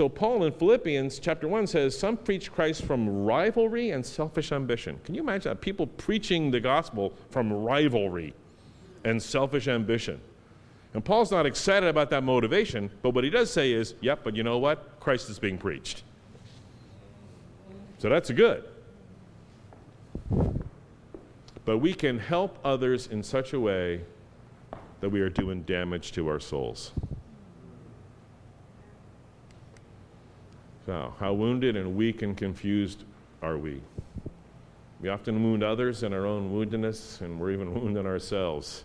So 0.00 0.08
Paul 0.08 0.44
in 0.44 0.52
Philippians 0.54 1.18
chapter 1.18 1.46
1 1.46 1.66
says, 1.66 1.98
Some 1.98 2.16
preach 2.16 2.50
Christ 2.50 2.84
from 2.84 3.26
rivalry 3.26 3.90
and 3.90 4.06
selfish 4.06 4.50
ambition. 4.50 4.98
Can 5.04 5.14
you 5.14 5.20
imagine 5.20 5.50
that? 5.50 5.60
People 5.60 5.86
preaching 5.86 6.50
the 6.50 6.58
gospel 6.58 7.12
from 7.28 7.52
rivalry 7.52 8.32
and 9.04 9.22
selfish 9.22 9.68
ambition. 9.68 10.18
And 10.94 11.04
Paul's 11.04 11.30
not 11.30 11.44
excited 11.44 11.86
about 11.86 12.08
that 12.08 12.24
motivation, 12.24 12.90
but 13.02 13.10
what 13.10 13.24
he 13.24 13.28
does 13.28 13.52
say 13.52 13.72
is, 13.72 13.94
yep, 14.00 14.20
but 14.24 14.34
you 14.34 14.42
know 14.42 14.56
what? 14.56 14.98
Christ 15.00 15.28
is 15.28 15.38
being 15.38 15.58
preached. 15.58 16.02
So 17.98 18.08
that's 18.08 18.30
good. 18.30 18.64
But 21.66 21.76
we 21.76 21.92
can 21.92 22.18
help 22.18 22.58
others 22.64 23.06
in 23.06 23.22
such 23.22 23.52
a 23.52 23.60
way 23.60 24.00
that 25.02 25.10
we 25.10 25.20
are 25.20 25.28
doing 25.28 25.60
damage 25.64 26.12
to 26.12 26.26
our 26.26 26.40
souls. 26.40 26.92
So, 30.90 31.14
how 31.20 31.34
wounded 31.34 31.76
and 31.76 31.94
weak 31.94 32.22
and 32.22 32.36
confused 32.36 33.04
are 33.42 33.56
we? 33.56 33.80
We 35.00 35.08
often 35.08 35.40
wound 35.40 35.62
others 35.62 36.02
in 36.02 36.12
our 36.12 36.26
own 36.26 36.50
woundedness, 36.50 37.20
and 37.20 37.38
we're 37.38 37.52
even 37.52 37.72
wounding 37.80 38.06
ourselves. 38.06 38.82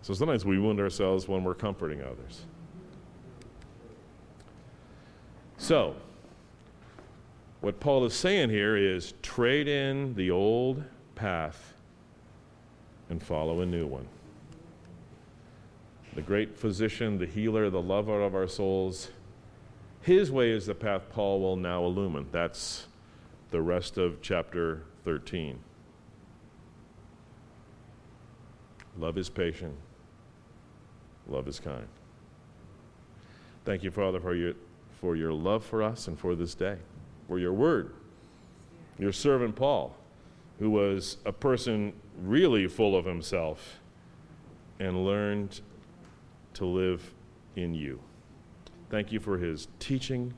So 0.00 0.14
sometimes 0.14 0.46
we 0.46 0.58
wound 0.58 0.80
ourselves 0.80 1.28
when 1.28 1.44
we're 1.44 1.52
comforting 1.52 2.00
others. 2.00 2.46
So, 5.58 5.96
what 7.60 7.78
Paul 7.78 8.06
is 8.06 8.14
saying 8.14 8.48
here 8.48 8.78
is 8.78 9.12
trade 9.20 9.68
in 9.68 10.14
the 10.14 10.30
old 10.30 10.82
path 11.14 11.74
and 13.10 13.22
follow 13.22 13.60
a 13.60 13.66
new 13.66 13.86
one. 13.86 14.08
The 16.14 16.22
great 16.22 16.56
physician, 16.56 17.18
the 17.18 17.26
healer, 17.26 17.68
the 17.68 17.82
lover 17.82 18.22
of 18.22 18.34
our 18.34 18.48
souls, 18.48 19.10
his 20.08 20.32
way 20.32 20.50
is 20.50 20.64
the 20.64 20.74
path 20.74 21.10
Paul 21.10 21.38
will 21.38 21.56
now 21.56 21.84
illumine. 21.84 22.28
That's 22.32 22.86
the 23.50 23.60
rest 23.60 23.98
of 23.98 24.22
chapter 24.22 24.84
13. 25.04 25.58
Love 28.96 29.18
is 29.18 29.28
patient. 29.28 29.76
Love 31.28 31.46
is 31.46 31.60
kind. 31.60 31.86
Thank 33.66 33.82
you, 33.82 33.90
Father, 33.90 34.18
for 34.18 34.34
your, 34.34 34.54
for 34.98 35.14
your 35.14 35.30
love 35.30 35.62
for 35.62 35.82
us 35.82 36.08
and 36.08 36.18
for 36.18 36.34
this 36.34 36.54
day, 36.54 36.78
for 37.26 37.38
your 37.38 37.52
word. 37.52 37.92
Your 38.98 39.12
servant 39.12 39.56
Paul, 39.56 39.94
who 40.58 40.70
was 40.70 41.18
a 41.26 41.32
person 41.32 41.92
really 42.22 42.66
full 42.66 42.96
of 42.96 43.04
himself 43.04 43.78
and 44.80 45.04
learned 45.04 45.60
to 46.54 46.64
live 46.64 47.12
in 47.56 47.74
you. 47.74 48.00
Thank 48.90 49.12
you 49.12 49.20
for 49.20 49.36
his 49.36 49.68
teaching, 49.78 50.32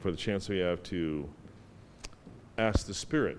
for 0.00 0.10
the 0.10 0.16
chance 0.16 0.48
we 0.48 0.58
have 0.58 0.82
to 0.84 1.28
ask 2.58 2.86
the 2.86 2.94
Spirit 2.94 3.38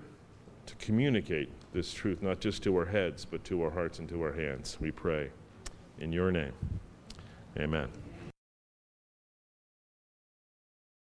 to 0.66 0.76
communicate 0.76 1.50
this 1.74 1.94
truth, 1.94 2.22
not 2.22 2.40
just 2.40 2.64
to 2.64 2.76
our 2.78 2.86
heads, 2.86 3.26
but 3.26 3.44
to 3.46 3.62
our 3.62 3.70
hearts 3.70 4.00
and 4.00 4.08
to 4.10 4.22
our 4.22 4.34
hands. 4.34 4.78
We 4.80 4.92
pray 4.92 5.32
in 6.00 6.14
your 6.14 6.32
name. 6.32 6.54
Amen. 7.58 7.90